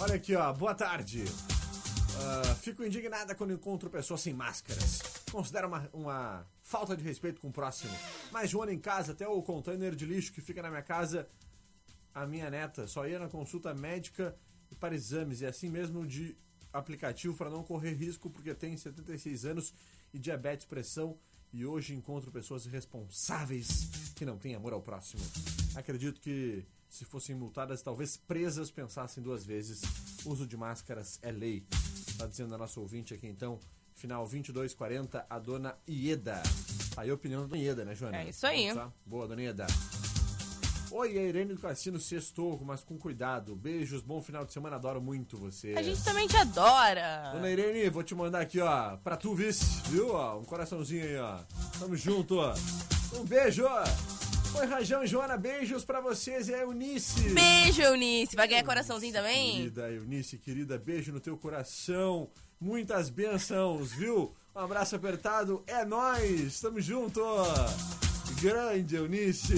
Olha 0.00 0.14
aqui, 0.14 0.36
ó. 0.36 0.52
Boa 0.52 0.74
tarde. 0.74 1.24
Ah, 2.16 2.54
fico 2.56 2.84
indignada 2.84 3.34
quando 3.34 3.52
encontro 3.52 3.90
pessoas 3.90 4.20
sem 4.20 4.32
máscaras. 4.32 5.00
Considero 5.30 5.68
uma, 5.68 5.88
uma 5.92 6.46
falta 6.62 6.96
de 6.96 7.02
respeito 7.02 7.40
com 7.40 7.48
o 7.48 7.52
próximo. 7.52 7.92
Mais 8.30 8.50
de 8.50 8.56
um 8.56 8.62
ano 8.62 8.72
em 8.72 8.78
casa, 8.78 9.12
até 9.12 9.26
o 9.26 9.42
container 9.42 9.94
de 9.94 10.06
lixo 10.06 10.32
que 10.32 10.40
fica 10.40 10.62
na 10.62 10.70
minha 10.70 10.82
casa, 10.82 11.28
a 12.14 12.26
minha 12.26 12.48
neta 12.48 12.86
só 12.86 13.06
ia 13.06 13.18
na 13.18 13.28
consulta 13.28 13.74
médica 13.74 14.36
e 14.70 14.74
para 14.74 14.94
exames, 14.94 15.40
e 15.40 15.46
assim 15.46 15.68
mesmo 15.68 16.06
de 16.06 16.36
aplicativo 16.72 17.36
para 17.36 17.50
não 17.50 17.62
correr 17.62 17.94
risco, 17.94 18.30
porque 18.30 18.54
tem 18.54 18.76
76 18.76 19.44
anos 19.44 19.74
e 20.12 20.18
diabetes, 20.18 20.66
pressão, 20.66 21.18
e 21.52 21.64
hoje 21.64 21.94
encontro 21.94 22.32
pessoas 22.32 22.66
irresponsáveis 22.66 23.88
que 24.16 24.24
não 24.24 24.36
têm 24.36 24.56
amor 24.56 24.72
ao 24.72 24.82
próximo. 24.82 25.22
Acredito 25.76 26.20
que 26.20 26.64
se 26.88 27.04
fossem 27.04 27.34
multadas, 27.34 27.82
talvez 27.82 28.16
presas, 28.16 28.70
pensassem 28.70 29.22
duas 29.22 29.44
vezes. 29.44 29.82
Uso 30.24 30.46
de 30.46 30.56
máscaras 30.56 31.18
é 31.22 31.30
lei. 31.30 31.64
Tá 32.18 32.26
dizendo 32.26 32.54
a 32.54 32.58
nossa 32.58 32.78
ouvinte 32.80 33.12
aqui 33.12 33.26
então, 33.26 33.58
final 33.94 34.22
2240, 34.24 35.26
a 35.28 35.38
dona 35.38 35.76
Ieda. 35.88 36.42
Aí 36.96 37.10
a 37.10 37.14
opinião 37.14 37.42
da 37.42 37.48
dona 37.48 37.62
Ieda, 37.62 37.84
né, 37.84 37.94
Joana? 37.94 38.18
É 38.18 38.28
isso 38.28 38.46
aí. 38.46 38.72
Tá? 38.72 38.90
Boa, 39.04 39.26
dona 39.26 39.42
Ieda. 39.42 39.66
Oi, 40.96 41.18
a 41.18 41.22
Irene 41.22 41.54
do 41.54 41.60
Cassino 41.60 41.98
sextou, 41.98 42.60
mas 42.64 42.84
com 42.84 42.96
cuidado. 42.96 43.56
Beijos, 43.56 44.00
bom 44.00 44.22
final 44.22 44.44
de 44.44 44.52
semana, 44.52 44.76
adoro 44.76 45.02
muito 45.02 45.36
você. 45.36 45.74
A 45.76 45.82
gente 45.82 46.04
também 46.04 46.28
te 46.28 46.36
adora. 46.36 47.32
Dona 47.32 47.50
Irene, 47.50 47.90
vou 47.90 48.04
te 48.04 48.14
mandar 48.14 48.40
aqui, 48.40 48.60
ó, 48.60 48.96
pra 48.98 49.16
tu, 49.16 49.34
vice, 49.34 49.82
viu? 49.88 50.14
Ó, 50.14 50.38
um 50.38 50.44
coraçãozinho 50.44 51.02
aí, 51.02 51.16
ó. 51.16 51.38
Tamo 51.80 51.96
junto, 51.96 52.36
ó. 52.38 52.54
Um 53.12 53.24
beijo. 53.24 53.64
Oi, 54.56 54.66
Rajão 54.66 55.02
e 55.02 55.06
Joana, 55.06 55.36
beijos 55.36 55.84
pra 55.84 56.00
vocês 56.00 56.48
e 56.48 56.54
a 56.54 56.58
Eunice. 56.60 57.28
Beijo, 57.30 57.82
Eunice. 57.82 58.36
Vai 58.36 58.46
ganhar 58.46 58.64
coraçãozinho 58.64 59.12
também? 59.12 59.56
Querida 59.56 59.90
Eunice, 59.90 60.38
querida, 60.38 60.78
beijo 60.78 61.12
no 61.12 61.20
teu 61.20 61.36
coração. 61.36 62.30
Muitas 62.60 63.10
bênçãos, 63.10 63.92
viu? 63.92 64.34
Um 64.54 64.58
abraço 64.60 64.94
apertado, 64.94 65.62
é 65.66 65.84
nóis, 65.84 66.60
tamo 66.60 66.80
junto. 66.80 67.20
Grande 68.40 68.94
Eunice. 68.96 69.54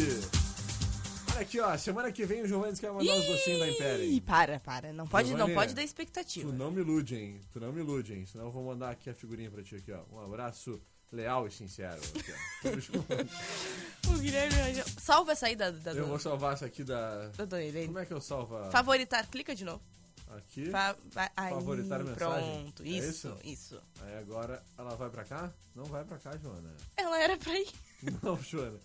Olha 1.33 1.43
aqui, 1.43 1.61
ó, 1.61 1.77
semana 1.77 2.11
que 2.11 2.25
vem 2.25 2.43
o 2.43 2.49
Giovanni 2.49 2.79
quer 2.79 2.91
mandar 2.91 3.15
os 3.15 3.27
docinhos 3.27 3.59
da 3.61 3.69
Império. 3.69 4.05
Ih, 4.07 4.21
para, 4.23 4.59
para. 4.59 4.93
Não 4.95 5.07
pode, 5.07 5.31
não 5.33 5.37
Giovanni, 5.47 5.55
pode 5.55 5.75
dar 5.75 5.83
Tu 5.83 5.85
expectativa. 5.85 6.51
não 6.51 6.71
me 6.71 6.81
ilude, 6.81 7.15
hein? 7.15 7.41
Tu 7.53 7.61
não 7.61 7.71
me 7.71 7.81
ilude, 7.83 8.15
hein? 8.15 8.25
Senão 8.25 8.47
eu 8.47 8.51
vou 8.51 8.65
mandar 8.65 8.91
aqui 8.93 9.11
a 9.11 9.15
figurinha 9.15 9.51
pra 9.51 9.63
ti 9.63 9.77
aqui, 9.77 9.93
ó. 9.93 10.01
Um 10.11 10.25
abraço 10.25 10.81
leal 11.13 11.47
e 11.47 11.51
sincero. 11.51 12.01
O 14.09 14.19
Guilherme 14.19 14.55
Rangel- 14.57 14.85
Salva 15.01 15.33
essa 15.33 15.47
aí 15.47 15.57
da, 15.57 15.71
da, 15.71 15.93
eu 15.93 16.07
vou 16.07 16.19
salvar 16.19 16.55
essa 16.55 16.67
aqui 16.67 16.85
da. 16.85 17.29
da 17.29 17.45
dona 17.45 17.63
Irene. 17.63 17.87
Como 17.87 17.99
é 17.99 18.07
que 18.07 18.13
eu 18.13 18.21
salvo? 18.21 18.57
a- 18.57 18.71
Favoritar, 18.71 19.27
clica 19.29 19.55
de 19.55 19.65
novo. 19.65 19.83
Aqui. 20.37 20.71
Fa 20.71 20.97
aí, 21.37 21.51
Favoritar 21.51 21.99
mensagem. 22.03 22.17
Pronto, 22.65 22.83
É 22.83 22.87
isso, 22.89 23.09
isso? 23.09 23.39
isso. 23.45 23.83
Aí 24.03 24.19
agora 24.19 24.63
ela 24.79 24.95
vai 24.97 25.09
pra 25.11 25.25
cá? 25.25 25.53
Não 25.75 25.85
vai 25.85 26.05
pra 26.05 26.19
cá, 26.19 26.37
Joana. 26.37 26.75
Ela 26.97 27.21
era 27.23 27.37
pra 27.37 27.59
ir. 27.59 27.69
Não, 28.23 28.37
Joana. 28.43 28.79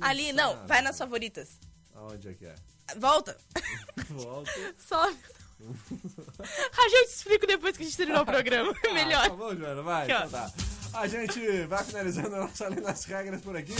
Ali, 0.00 0.32
não, 0.32 0.52
sabe. 0.54 0.68
vai 0.68 0.82
nas 0.82 0.96
favoritas. 0.98 1.58
Aonde 1.94 2.28
é 2.28 2.34
que 2.34 2.46
é? 2.46 2.54
Volta. 2.96 3.36
Volta. 4.10 4.50
Sobe. 4.78 5.18
Rajão, 5.60 6.98
eu 6.98 7.04
te 7.06 7.12
explico 7.14 7.46
depois 7.46 7.76
que 7.76 7.82
a 7.82 7.86
gente 7.86 7.96
terminar 7.96 8.22
o 8.22 8.26
programa. 8.26 8.74
Ah, 8.88 8.92
Melhor. 8.92 9.28
tá 9.28 9.36
bom, 9.36 9.54
Joana, 9.54 9.82
vai. 9.82 10.04
Então 10.04 10.28
tá. 10.28 10.52
A 10.94 11.06
gente 11.08 11.62
vai 11.66 11.84
finalizando 11.84 12.34
a 12.36 12.40
nossa 12.40 12.68
lei 12.68 12.80
das 12.80 13.04
regras 13.04 13.40
por 13.40 13.56
aqui. 13.56 13.74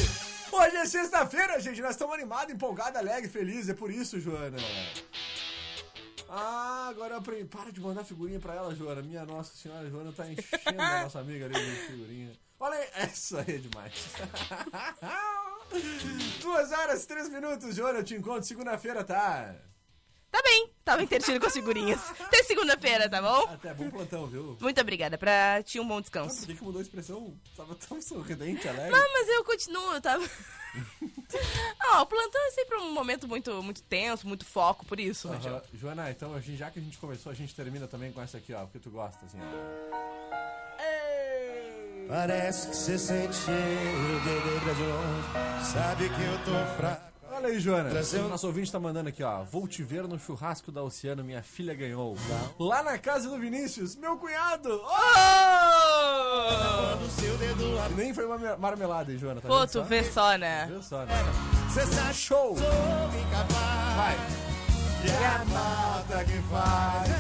Hoje 0.50 0.76
é 0.76 0.86
sexta-feira, 0.86 1.60
gente. 1.60 1.80
Nós 1.80 1.92
estamos 1.92 2.14
animados, 2.14 2.52
empolgados, 2.54 2.98
alegres, 2.98 3.32
felizes. 3.32 3.68
É 3.68 3.74
por 3.74 3.90
isso, 3.90 4.18
Joana. 4.18 4.56
Ah, 6.28 6.88
agora 6.90 7.14
eu 7.14 7.18
aprendi. 7.18 7.44
Para 7.44 7.70
de 7.70 7.80
mandar 7.80 8.04
figurinha 8.04 8.40
pra 8.40 8.54
ela, 8.54 8.74
Joana. 8.74 9.02
Minha 9.02 9.24
nossa 9.24 9.54
senhora, 9.56 9.88
Joana 9.88 10.12
tá 10.12 10.26
enchendo 10.26 10.82
a 10.82 11.02
nossa 11.02 11.20
amiga 11.20 11.44
ali 11.46 11.54
de 11.54 11.76
figurinha. 11.86 12.32
Olha 12.58 12.76
aí, 12.76 12.88
essa 12.94 13.40
aí 13.40 13.56
é 13.56 13.58
demais. 13.58 13.92
Duas 16.40 16.72
horas, 16.72 17.06
três 17.06 17.28
minutos, 17.28 17.74
Joana. 17.76 18.00
Eu 18.00 18.04
te 18.04 18.14
encontro 18.14 18.44
segunda-feira, 18.44 19.04
tá? 19.04 19.54
Tá 20.34 20.42
bem, 20.42 20.68
tava 20.84 21.00
entretido 21.00 21.38
com 21.38 21.46
as 21.46 21.52
figurinhas. 21.52 22.00
Até 22.20 22.42
segunda-feira, 22.42 23.08
tá 23.08 23.22
bom? 23.22 23.44
Até 23.54 23.72
bom 23.72 23.88
plantão, 23.88 24.26
viu? 24.26 24.56
Muito 24.60 24.80
obrigada, 24.80 25.16
pra 25.16 25.62
ti 25.62 25.78
um 25.78 25.86
bom 25.86 25.98
Ah, 25.98 26.00
descanso. 26.00 26.40
por 26.40 26.46
que, 26.48 26.54
que 26.56 26.64
mudou 26.64 26.80
a 26.80 26.82
expressão? 26.82 27.32
Tava 27.56 27.76
tão 27.76 28.02
sorridente, 28.02 28.66
alegre. 28.68 28.90
Não, 28.90 29.12
mas 29.12 29.28
eu 29.28 29.44
continuo, 29.44 29.94
eu 29.94 30.00
tava. 30.00 30.24
Ah, 31.78 32.02
o 32.02 32.06
plantão 32.06 32.40
é 32.46 32.50
sempre 32.50 32.76
um 32.78 32.92
momento 32.92 33.28
muito, 33.28 33.62
muito 33.62 33.80
tenso, 33.82 34.26
muito 34.26 34.44
foco, 34.44 34.84
por 34.86 34.98
isso, 34.98 35.28
Aham. 35.28 35.36
Rajão. 35.36 35.62
Joana, 35.72 36.10
então 36.10 36.34
a 36.34 36.40
gente- 36.40 36.56
já 36.58 36.68
que 36.70 36.78
a 36.80 36.82
gente 36.82 36.98
começou, 36.98 37.30
a 37.30 37.34
gente 37.34 37.54
termina 37.54 37.86
também 37.86 38.10
com 38.12 38.20
essa 38.20 38.38
aqui, 38.38 38.52
ó, 38.52 38.60
porque 38.64 38.80
tu 38.80 38.90
gosta, 38.90 39.24
assim, 39.24 39.38
ó. 39.40 40.84
Parece 42.08 42.68
que 42.68 42.76
você 42.76 42.98
sente 42.98 43.34
cheiro 43.36 44.20
de 44.74 44.82
longe. 44.82 45.64
Sabe 45.72 46.08
que 46.08 46.22
eu 46.22 46.38
tô 46.44 46.76
fraco. 46.76 47.13
Olha 47.44 47.52
aí, 47.52 47.60
Joana. 47.60 47.90
O 47.90 48.28
nosso 48.30 48.46
ouvinte 48.46 48.72
tá 48.72 48.80
mandando 48.80 49.10
aqui, 49.10 49.22
ó. 49.22 49.42
Vou 49.44 49.68
te 49.68 49.82
ver 49.82 50.04
no 50.08 50.18
churrasco 50.18 50.72
da 50.72 50.82
Oceano, 50.82 51.22
minha 51.22 51.42
filha 51.42 51.74
ganhou. 51.74 52.16
Lá 52.58 52.82
na 52.82 52.96
casa 52.96 53.28
do 53.28 53.38
Vinícius, 53.38 53.94
meu 53.96 54.16
cunhado! 54.16 54.80
Oh! 54.82 54.94
E 57.90 57.94
nem 57.94 58.14
foi 58.14 58.24
uma 58.24 58.38
me- 58.38 58.56
marmelada, 58.56 59.12
hein, 59.12 59.18
Joana? 59.18 59.42
Tá 59.42 59.48
Pô, 59.48 59.66
tu 59.66 59.72
só? 59.74 59.82
vê 59.82 60.02
só, 60.04 60.38
né? 60.38 60.64
Viu 60.70 60.82
só, 60.82 61.04
né? 61.04 61.14
Cê 61.70 61.84
sabe 61.84 62.14
Show! 62.14 62.54
Vai! 62.54 64.16
E 65.04 65.10
é 65.10 65.26
a 65.26 65.44
Mata 65.44 66.24
que 66.24 66.40
faz! 66.48 67.10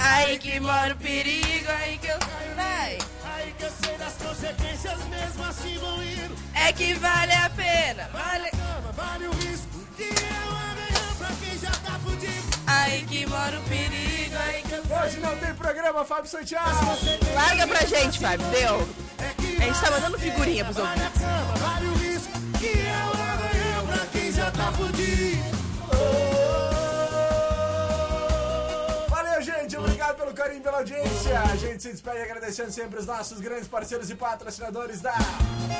Aí 0.00 0.38
que 0.38 0.58
mora 0.60 0.94
o 0.94 0.96
perigo, 0.96 1.70
aí 1.70 1.98
que 1.98 2.06
eu 2.06 2.18
vai. 2.56 2.96
Aí 3.34 3.52
que 3.58 3.64
eu 3.64 3.70
sei 3.84 3.98
das 3.98 4.14
consequências, 4.14 5.04
mesmo 5.08 5.44
assim 5.44 5.76
vou 5.76 6.02
indo. 6.02 6.34
É 6.54 6.72
que 6.72 6.94
vale 6.94 7.32
a 7.34 7.50
pena, 7.50 8.08
vale. 8.10 8.48
Cama, 8.50 8.92
vale 8.96 9.26
o 9.28 9.32
risco. 9.32 9.73
Que 9.96 10.02
é 10.04 10.50
uma 10.50 10.74
ganhão 10.74 11.14
pra 11.18 11.28
quem 11.40 11.58
já 11.58 11.70
tá 11.70 11.98
fudido. 12.04 12.32
Aí 12.66 13.02
que 13.02 13.26
mora 13.26 13.58
o 13.58 13.62
perigo, 13.64 14.36
aí 14.46 14.62
que 14.62 14.72
eu 14.72 14.84
Hoje 15.04 15.18
não 15.20 15.36
tem 15.38 15.54
programa, 15.54 16.04
Fábio 16.04 16.30
Santiago! 16.30 16.70
Larga 17.34 17.66
pra 17.66 17.84
gente, 17.86 18.18
Fábio, 18.18 18.46
deu. 18.48 18.88
É 19.18 19.62
A 19.62 19.66
gente 19.66 19.80
tá 19.80 19.90
mandando 19.90 20.18
figurinha 20.18 20.64
pros 20.64 20.76
vale 20.76 20.88
a 21.00 21.04
ouvintes. 21.04 21.20
cama, 21.22 21.54
vale 21.56 21.86
o 21.88 21.94
risco. 21.94 22.32
Que 22.58 22.66
é 22.80 23.04
uma 23.14 23.36
ganhão 23.36 23.86
pra 23.86 24.06
quem 24.12 24.32
já 24.32 24.50
tá 24.50 24.72
fudido. 24.72 25.53
Pela 30.62 30.78
audiência. 30.78 31.40
A 31.40 31.56
gente 31.56 31.82
se 31.82 31.92
despede 31.92 32.18
agradecendo 32.18 32.70
sempre 32.70 32.98
os 32.98 33.06
nossos 33.06 33.40
grandes 33.40 33.68
parceiros 33.68 34.08
e 34.08 34.14
patrocinadores 34.14 35.00
da 35.00 35.14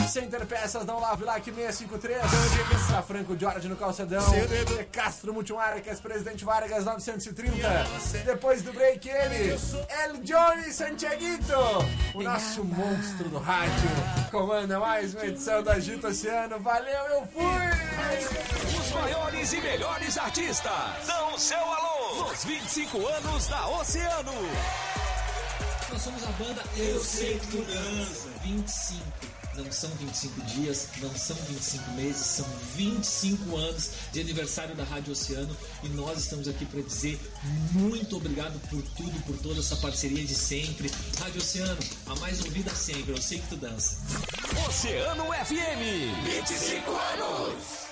Center 0.08 0.44
Peças 0.46 0.84
da 0.84 0.94
Olavo 0.94 1.24
Lac 1.24 1.44
653. 1.44 2.20
Da 2.90 3.02
Franco 3.02 3.38
Jorge 3.38 3.68
no 3.68 3.76
Calçadão. 3.76 4.24
De 4.30 4.84
Castro 4.87 5.32
Multimarcas, 5.32 6.00
Presidente 6.00 6.44
Vargas 6.44 6.84
930. 6.84 7.68
Depois 8.24 8.62
do 8.62 8.72
break, 8.72 9.08
ele, 9.08 9.50
El 10.02 10.18
Johnny 10.22 10.72
Santiaguito. 10.72 11.54
O 12.14 12.22
nosso 12.22 12.64
monstro 12.64 13.28
do 13.28 13.38
rádio. 13.38 13.90
Comanda 14.30 14.78
mais 14.78 15.14
uma 15.14 15.24
edição 15.24 15.62
da 15.62 15.74
Agito 15.74 16.08
Oceano. 16.08 16.58
Valeu, 16.60 17.04
eu 17.06 17.26
fui! 17.28 17.44
Os 18.78 18.92
maiores 18.92 19.52
e 19.52 19.60
melhores 19.60 20.18
artistas 20.18 21.06
dão 21.06 21.34
o 21.34 21.38
seu 21.38 21.58
alô 21.58 21.93
nos 22.18 22.44
25 22.44 23.07
anos 23.07 23.46
da 23.46 23.68
Oceano. 23.68 24.33
Nós 25.90 26.03
somos 26.03 26.22
a 26.24 26.31
banda 26.33 26.62
Eu 26.77 27.03
Sei 27.03 27.38
Que 27.38 27.46
Tu 27.48 27.62
Dança. 27.62 28.29
25. 28.42 29.05
Não 29.57 29.70
são 29.70 29.88
25 29.90 30.40
dias, 30.46 30.88
não 31.00 31.14
são 31.16 31.37
25 31.37 31.90
meses, 31.92 32.27
são 32.27 32.46
25 32.74 33.57
anos 33.57 33.90
de 34.12 34.20
aniversário 34.20 34.74
da 34.74 34.83
Rádio 34.83 35.12
Oceano 35.12 35.57
e 35.85 35.88
nós 35.90 36.18
estamos 36.18 36.48
aqui 36.48 36.64
para 36.66 36.81
dizer 36.83 37.21
muito 37.71 38.17
obrigado 38.17 38.58
por 38.69 38.83
tudo, 38.96 39.23
por 39.25 39.37
toda 39.38 39.60
essa 39.60 39.77
parceria 39.77 40.25
de 40.25 40.35
sempre. 40.35 40.90
Rádio 41.21 41.40
Oceano, 41.40 41.79
a 42.06 42.17
mais 42.17 42.44
ouvida 42.44 42.75
sempre, 42.75 43.12
eu 43.12 43.23
sei 43.23 43.38
que 43.38 43.46
tu 43.46 43.56
dança. 43.56 43.96
Oceano 44.67 45.25
FM. 45.27 46.25
25 46.25 46.90
anos. 46.90 47.83